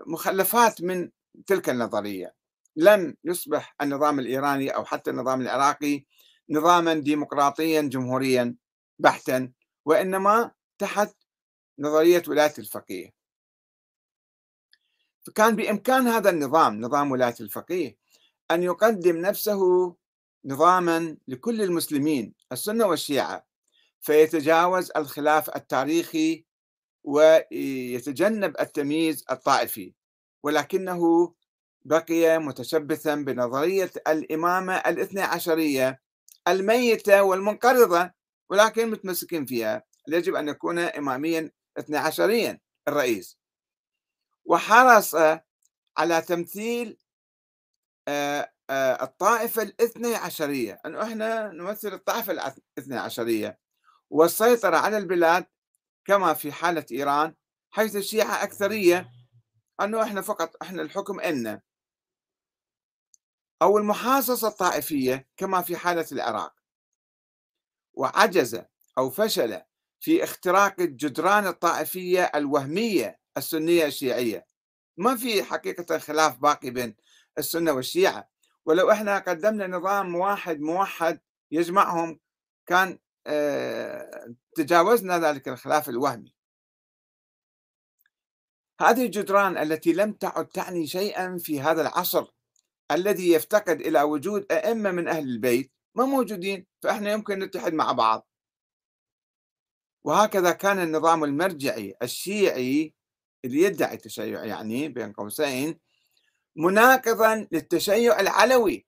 مخلفات 0.08 0.82
من 0.82 1.10
تلك 1.48 1.70
النظرية. 1.70 2.36
لم 2.76 3.16
يصبح 3.24 3.76
النظام 3.82 4.20
الإيراني 4.20 4.70
أو 4.70 4.86
حتى 4.86 5.12
النظام 5.12 5.42
العراقي 5.42 6.06
نظاما 6.50 6.94
ديمقراطيا 6.94 7.82
جمهوريا 7.82 8.56
بحتا 9.00 9.52
وإنما 9.86 10.52
تحت 10.78 11.16
نظرية 11.80 12.24
ولاية 12.28 12.54
الفقيه. 12.60 13.14
فكان 15.28 15.56
بإمكان 15.56 16.08
هذا 16.08 16.30
النظام 16.30 16.82
نظام 16.82 17.12
ولاية 17.12 17.36
الفقيه 17.42 17.98
أن 18.52 18.64
يقدم 18.64 19.18
نفسه 19.18 19.96
نظاما 20.46 21.18
لكل 21.28 21.62
المسلمين 21.62 22.34
السنة 22.52 22.86
والشيعة 22.86 23.46
فيتجاوز 24.02 24.92
الخلاف 24.98 25.56
التاريخي 25.56 26.46
ويتجنب 27.04 28.56
التمييز 28.60 29.26
الطائفي. 29.32 29.94
ولكنه 30.44 31.34
بقي 31.86 32.40
متشبثا 32.40 33.16
بنظرية 33.16 33.92
الإمامة 34.08 34.74
الاثنى 34.74 35.22
عشرية 35.22 36.05
الميتة 36.48 37.24
والمنقرضة 37.24 38.12
ولكن 38.50 38.92
متمسكين 38.92 39.46
فيها. 39.46 39.84
يجب 40.08 40.36
أن 40.36 40.48
يكون 40.48 40.80
إماميا 40.80 41.52
اثنى 41.78 41.98
عشريا 41.98 42.60
الرئيس. 42.88 43.38
وحرص 44.46 45.16
على 45.98 46.22
تمثيل 46.22 46.98
آه، 48.08 48.52
آه، 48.70 49.04
الطائفة 49.04 49.62
الاثنى 49.62 50.16
عشرية. 50.16 50.82
أنه 50.86 51.04
إحنا 51.04 51.52
نمثل 51.52 51.94
الطائفة 51.94 52.32
الاثنى 52.78 52.98
عشرية. 52.98 53.60
والسيطرة 54.10 54.78
على 54.78 54.98
البلاد 54.98 55.46
كما 56.06 56.34
في 56.34 56.52
حالة 56.52 56.86
إيران 56.92 57.34
حيث 57.72 57.96
الشيعة 57.96 58.44
أكثرية. 58.44 59.10
أنه 59.82 60.04
إحنا 60.04 60.22
فقط 60.22 60.56
إحنا 60.62 60.82
الحكم 60.82 61.20
إلنا. 61.20 61.62
أو 63.66 63.78
المحاصصة 63.78 64.48
الطائفية 64.48 65.28
كما 65.38 65.62
في 65.62 65.78
حالة 65.78 66.06
العراق. 66.12 66.54
وعجز 67.94 68.62
أو 68.98 69.10
فشل 69.10 69.62
في 70.00 70.24
اختراق 70.24 70.82
الجدران 70.82 71.48
الطائفية 71.48 72.24
الوهمية 72.24 73.20
السنية 73.38 73.86
الشيعية. 73.86 74.48
ما 74.98 75.16
في 75.16 75.44
حقيقة 75.44 75.98
خلاف 75.98 76.38
باقي 76.38 76.70
بين 76.70 76.96
السنة 77.38 77.72
والشيعة. 77.72 78.30
ولو 78.66 78.92
إحنا 78.92 79.20
قدمنا 79.20 79.68
نظام 79.68 80.16
واحد 80.16 80.60
موحد 80.60 81.20
يجمعهم 81.52 82.20
كان 82.66 83.00
آه 83.28 84.36
تجاوزنا 84.56 85.20
ذلك 85.20 85.48
الخلاف 85.48 85.90
الوهمي. 85.90 86.36
هذه 88.82 89.06
الجدران 89.06 89.58
التي 89.58 89.94
لم 89.94 90.14
تعد 90.14 90.48
تعني 90.48 90.88
شيئا 90.88 91.38
في 91.38 91.62
هذا 91.62 91.82
العصر. 91.82 92.36
الذي 92.92 93.32
يفتقد 93.32 93.82
إلى 93.82 94.02
وجود 94.02 94.52
أئمة 94.52 94.92
من 94.92 95.08
أهل 95.08 95.24
البيت 95.24 95.72
ما 95.96 96.06
موجودين 96.06 96.66
فإحنا 96.84 97.12
يمكن 97.12 97.40
نتحد 97.40 97.74
مع 97.74 97.92
بعض. 97.92 98.28
وهكذا 100.04 100.52
كان 100.52 100.80
النظام 100.80 101.24
المرجعي 101.24 101.96
الشيعي 102.04 102.94
اللي 103.46 103.62
يدعي 103.62 103.96
التشيع 103.96 104.46
يعني 104.46 104.90
بين 104.90 105.14
قوسين 105.14 105.80
مناقضا 106.56 107.48
للتشيع 107.52 108.20
العلوي 108.20 108.86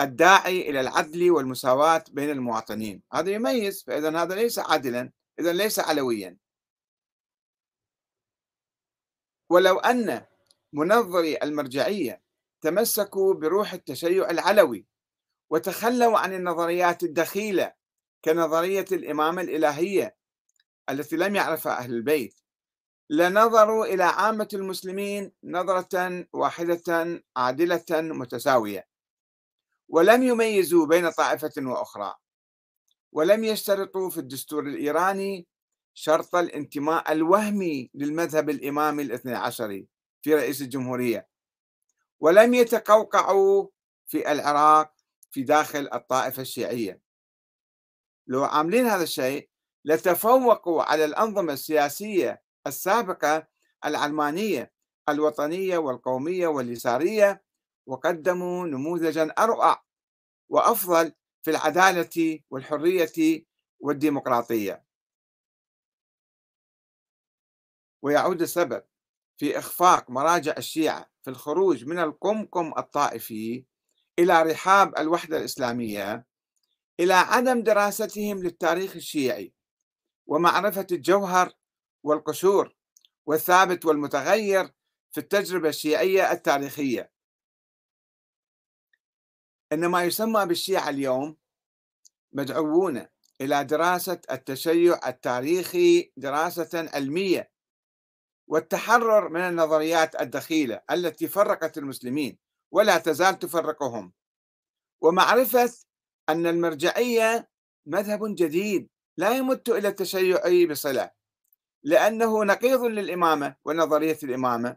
الداعي 0.00 0.70
إلى 0.70 0.80
العدل 0.80 1.30
والمساواة 1.30 2.04
بين 2.10 2.30
المواطنين. 2.30 3.02
هذا 3.12 3.30
يميز 3.30 3.84
فاذا 3.84 4.22
هذا 4.22 4.34
ليس 4.34 4.58
عادلا 4.58 5.12
اذا 5.40 5.52
ليس 5.52 5.78
علويا. 5.78 6.36
ولو 9.50 9.78
أن 9.78 10.26
منظري 10.72 11.36
المرجعية 11.42 12.22
تمسكوا 12.62 13.34
بروح 13.34 13.72
التشيع 13.72 14.30
العلوي 14.30 14.86
وتخلوا 15.50 16.18
عن 16.18 16.34
النظريات 16.34 17.02
الدخيلة 17.02 17.72
كنظرية 18.24 18.84
الإمامة 18.92 19.42
الإلهية 19.42 20.16
التي 20.90 21.16
لم 21.16 21.36
يعرفها 21.36 21.78
أهل 21.78 21.94
البيت. 21.94 22.40
لنظروا 23.10 23.86
إلى 23.86 24.04
عامة 24.04 24.48
المسلمين 24.54 25.32
نظرة 25.44 26.26
واحدة 26.32 27.22
عادلة 27.36 27.84
متساوية. 27.90 28.86
ولم 29.88 30.22
يميزوا 30.22 30.86
بين 30.86 31.10
طائفة 31.10 31.52
وأخرى. 31.58 32.14
ولم 33.12 33.44
يشترطوا 33.44 34.10
في 34.10 34.18
الدستور 34.18 34.66
الإيراني 34.66 35.46
شرط 35.94 36.34
الانتماء 36.34 37.12
الوهمي 37.12 37.90
للمذهب 37.94 38.50
الإمامي 38.50 39.02
الاثني 39.02 39.34
عشري 39.34 39.88
في 40.22 40.34
رئيس 40.34 40.62
الجمهورية. 40.62 41.31
ولم 42.22 42.54
يتقوقعوا 42.54 43.68
في 44.06 44.32
العراق 44.32 44.94
في 45.30 45.42
داخل 45.42 45.88
الطائفة 45.94 46.42
الشيعية. 46.42 47.02
لو 48.26 48.44
عاملين 48.44 48.86
هذا 48.86 49.02
الشيء 49.02 49.50
لتفوقوا 49.84 50.82
على 50.82 51.04
الأنظمة 51.04 51.52
السياسية 51.52 52.42
السابقة 52.66 53.48
العلمانية 53.84 54.72
الوطنية 55.08 55.78
والقومية 55.78 56.46
واليسارية 56.46 57.44
وقدموا 57.86 58.66
نموذجا 58.66 59.34
أروع 59.38 59.82
وأفضل 60.48 61.12
في 61.42 61.50
العدالة 61.50 62.40
والحرية 62.50 63.44
والديمقراطية. 63.80 64.84
ويعود 68.02 68.42
السبب. 68.42 68.84
في 69.36 69.58
إخفاق 69.58 70.10
مراجع 70.10 70.54
الشيعة 70.58 71.10
في 71.22 71.30
الخروج 71.30 71.84
من 71.84 71.98
القمقم 71.98 72.72
الطائفي 72.78 73.64
إلى 74.18 74.42
رحاب 74.42 74.98
الوحدة 74.98 75.36
الإسلامية 75.36 76.26
إلى 77.00 77.14
عدم 77.14 77.62
دراستهم 77.62 78.42
للتاريخ 78.42 78.96
الشيعي 78.96 79.54
ومعرفة 80.26 80.86
الجوهر 80.92 81.52
والقشور 82.02 82.74
والثابت 83.26 83.84
والمتغير 83.84 84.70
في 85.10 85.18
التجربة 85.18 85.68
الشيعية 85.68 86.32
التاريخية. 86.32 87.12
إن 89.72 89.86
ما 89.86 90.04
يسمى 90.04 90.46
بالشيعة 90.46 90.88
اليوم 90.88 91.36
مدعوون 92.32 93.06
إلى 93.40 93.64
دراسة 93.64 94.20
التشيع 94.30 95.08
التاريخي 95.08 96.12
دراسة 96.16 96.90
علمية 96.94 97.51
والتحرر 98.52 99.28
من 99.28 99.40
النظريات 99.40 100.20
الدخيلة 100.20 100.82
التي 100.90 101.28
فرقت 101.28 101.78
المسلمين 101.78 102.38
ولا 102.72 102.98
تزال 102.98 103.38
تفرقهم. 103.38 104.12
ومعرفة 105.00 105.72
أن 106.28 106.46
المرجعية 106.46 107.50
مذهب 107.86 108.20
جديد 108.34 108.88
لا 109.16 109.36
يمت 109.36 109.68
إلى 109.68 109.88
التشيع 109.88 110.66
بصلة 110.70 111.10
لأنه 111.82 112.44
نقيض 112.44 112.80
للإمامة 112.82 113.56
ونظرية 113.64 114.18
الإمامة 114.22 114.76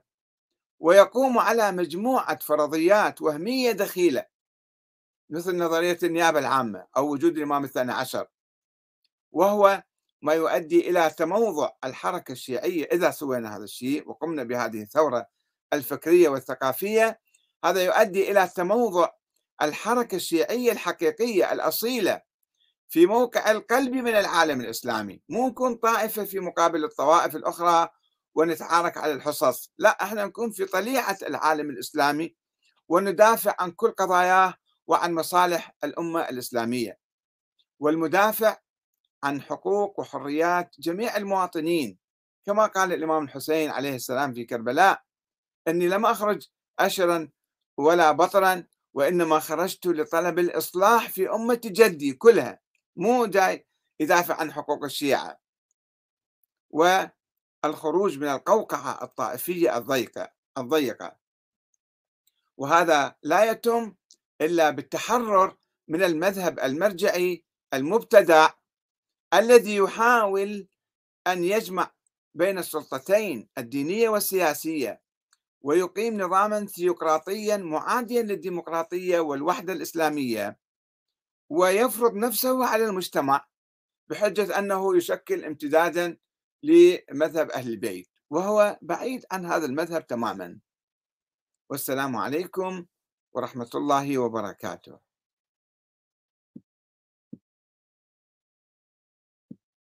ويقوم 0.80 1.40
على 1.40 1.72
مجموعة 1.72 2.40
فرضيات 2.40 3.22
وهمية 3.22 3.72
دخيلة 3.72 4.26
مثل 5.30 5.58
نظرية 5.58 6.00
النيابة 6.04 6.40
العامة 6.40 6.88
أو 6.98 7.12
وجود 7.12 7.38
الإمام 7.38 7.64
الثاني 7.64 7.92
عشر 7.92 8.28
وهو 9.32 9.84
ما 10.26 10.34
يؤدي 10.34 10.90
إلى 10.90 11.10
تموضع 11.18 11.70
الحركة 11.84 12.32
الشيعية 12.32 12.88
إذا 12.92 13.12
سوينا 13.12 13.58
هذا 13.58 13.64
الشيء 13.64 14.10
وقمنا 14.10 14.44
بهذه 14.44 14.82
الثورة 14.82 15.28
الفكرية 15.74 16.30
والثقافية. 16.30 17.20
هذا 17.66 17.84
يؤدي 17.84 18.32
إلى 18.32 18.50
تموضع 18.56 19.10
الحركة 19.62 20.16
الشيعية 20.16 20.72
الحقيقية 20.72 21.52
الأصيلة 21.54 22.22
في 22.90 23.06
موقع 23.06 23.52
القلب 23.52 23.94
من 23.94 24.16
العالم 24.16 24.62
الإسلامي. 24.62 25.22
مو 25.30 25.48
نكون 25.48 25.76
طائفة 25.76 26.24
في 26.24 26.40
مقابل 26.40 26.84
الطوائف 26.84 27.36
الأخرى 27.36 27.90
ونتعارك 28.36 28.98
على 28.98 29.14
الحصص. 29.14 29.72
لا 29.78 30.04
إحنا 30.04 30.26
نكون 30.26 30.52
في 30.52 30.66
طليعة 30.66 31.18
العالم 31.22 31.70
الإسلامي 31.70 32.36
وندافع 32.88 33.56
عن 33.60 33.72
كل 33.72 33.92
قضاياه 33.92 34.54
وعن 34.88 35.14
مصالح 35.14 35.76
الأمة 35.84 36.30
الإسلامية. 36.30 36.98
والمدافع 37.80 38.58
عن 39.26 39.42
حقوق 39.42 40.00
وحريات 40.00 40.76
جميع 40.80 41.18
المواطنين. 41.18 41.98
كما 42.46 42.66
قال 42.66 42.94
الإمام 42.94 43.24
الحسين 43.24 43.70
عليه 43.70 43.96
السلام 43.96 44.34
في 44.34 44.46
كربلاء 44.46 45.02
إني 45.68 45.88
لم 45.88 46.06
أخرج 46.06 46.48
اشرا 46.80 47.30
ولا 47.78 48.12
بطرا 48.12 48.64
وإنما 48.94 49.40
خرجت 49.40 49.88
لطلب 49.88 50.40
الإصلاح 50.40 51.10
في 51.10 51.30
أمة 51.30 51.62
جدي 51.66 52.14
كلها 52.14 52.60
مو 52.96 53.26
جاي 53.26 53.68
يدافع 54.00 54.36
عن 54.36 54.52
حقوق 54.52 54.84
الشيعة. 54.84 55.40
والخروج 56.70 58.18
من 58.18 58.28
القوقعة 58.28 59.04
الطائفية 59.04 59.78
الضيقة 59.78 60.32
الضيقة. 60.58 61.16
وهذا 62.58 63.16
لا 63.24 63.52
يتم 63.52 63.96
إلا 64.42 64.70
بالتحرر 64.70 65.58
من 65.88 66.04
المذهب 66.04 66.60
المرجعي 66.60 67.46
المبتدع 67.74 68.50
الذي 69.36 69.76
يحاول 69.76 70.68
أن 71.28 71.44
يجمع 71.44 71.92
بين 72.34 72.58
السلطتين 72.58 73.50
الدينية 73.58 74.10
والسياسية 74.10 75.02
ويقيم 75.62 76.22
نظاما 76.22 76.66
ثيوقراطيا 76.66 77.58
معاديا 77.58 78.22
للديمقراطية 78.22 79.20
والوحدة 79.20 79.74
الإسلامية 79.74 80.60
ويفرض 81.50 82.14
نفسه 82.14 82.66
على 82.66 82.86
المجتمع 82.86 83.46
بحجة 84.08 84.60
أنه 84.60 84.98
يشكل 84.98 85.46
امتدادا 85.46 86.18
لمذهب 86.64 87.50
أهل 87.50 87.68
البيت 87.70 88.10
وهو 88.30 88.80
بعيد 88.82 89.26
عن 89.32 89.46
هذا 89.46 89.66
المذهب 89.66 90.08
تماما. 90.08 90.60
والسلام 91.70 92.16
عليكم 92.16 92.86
ورحمة 93.34 93.70
الله 93.76 94.18
وبركاته. 94.18 95.00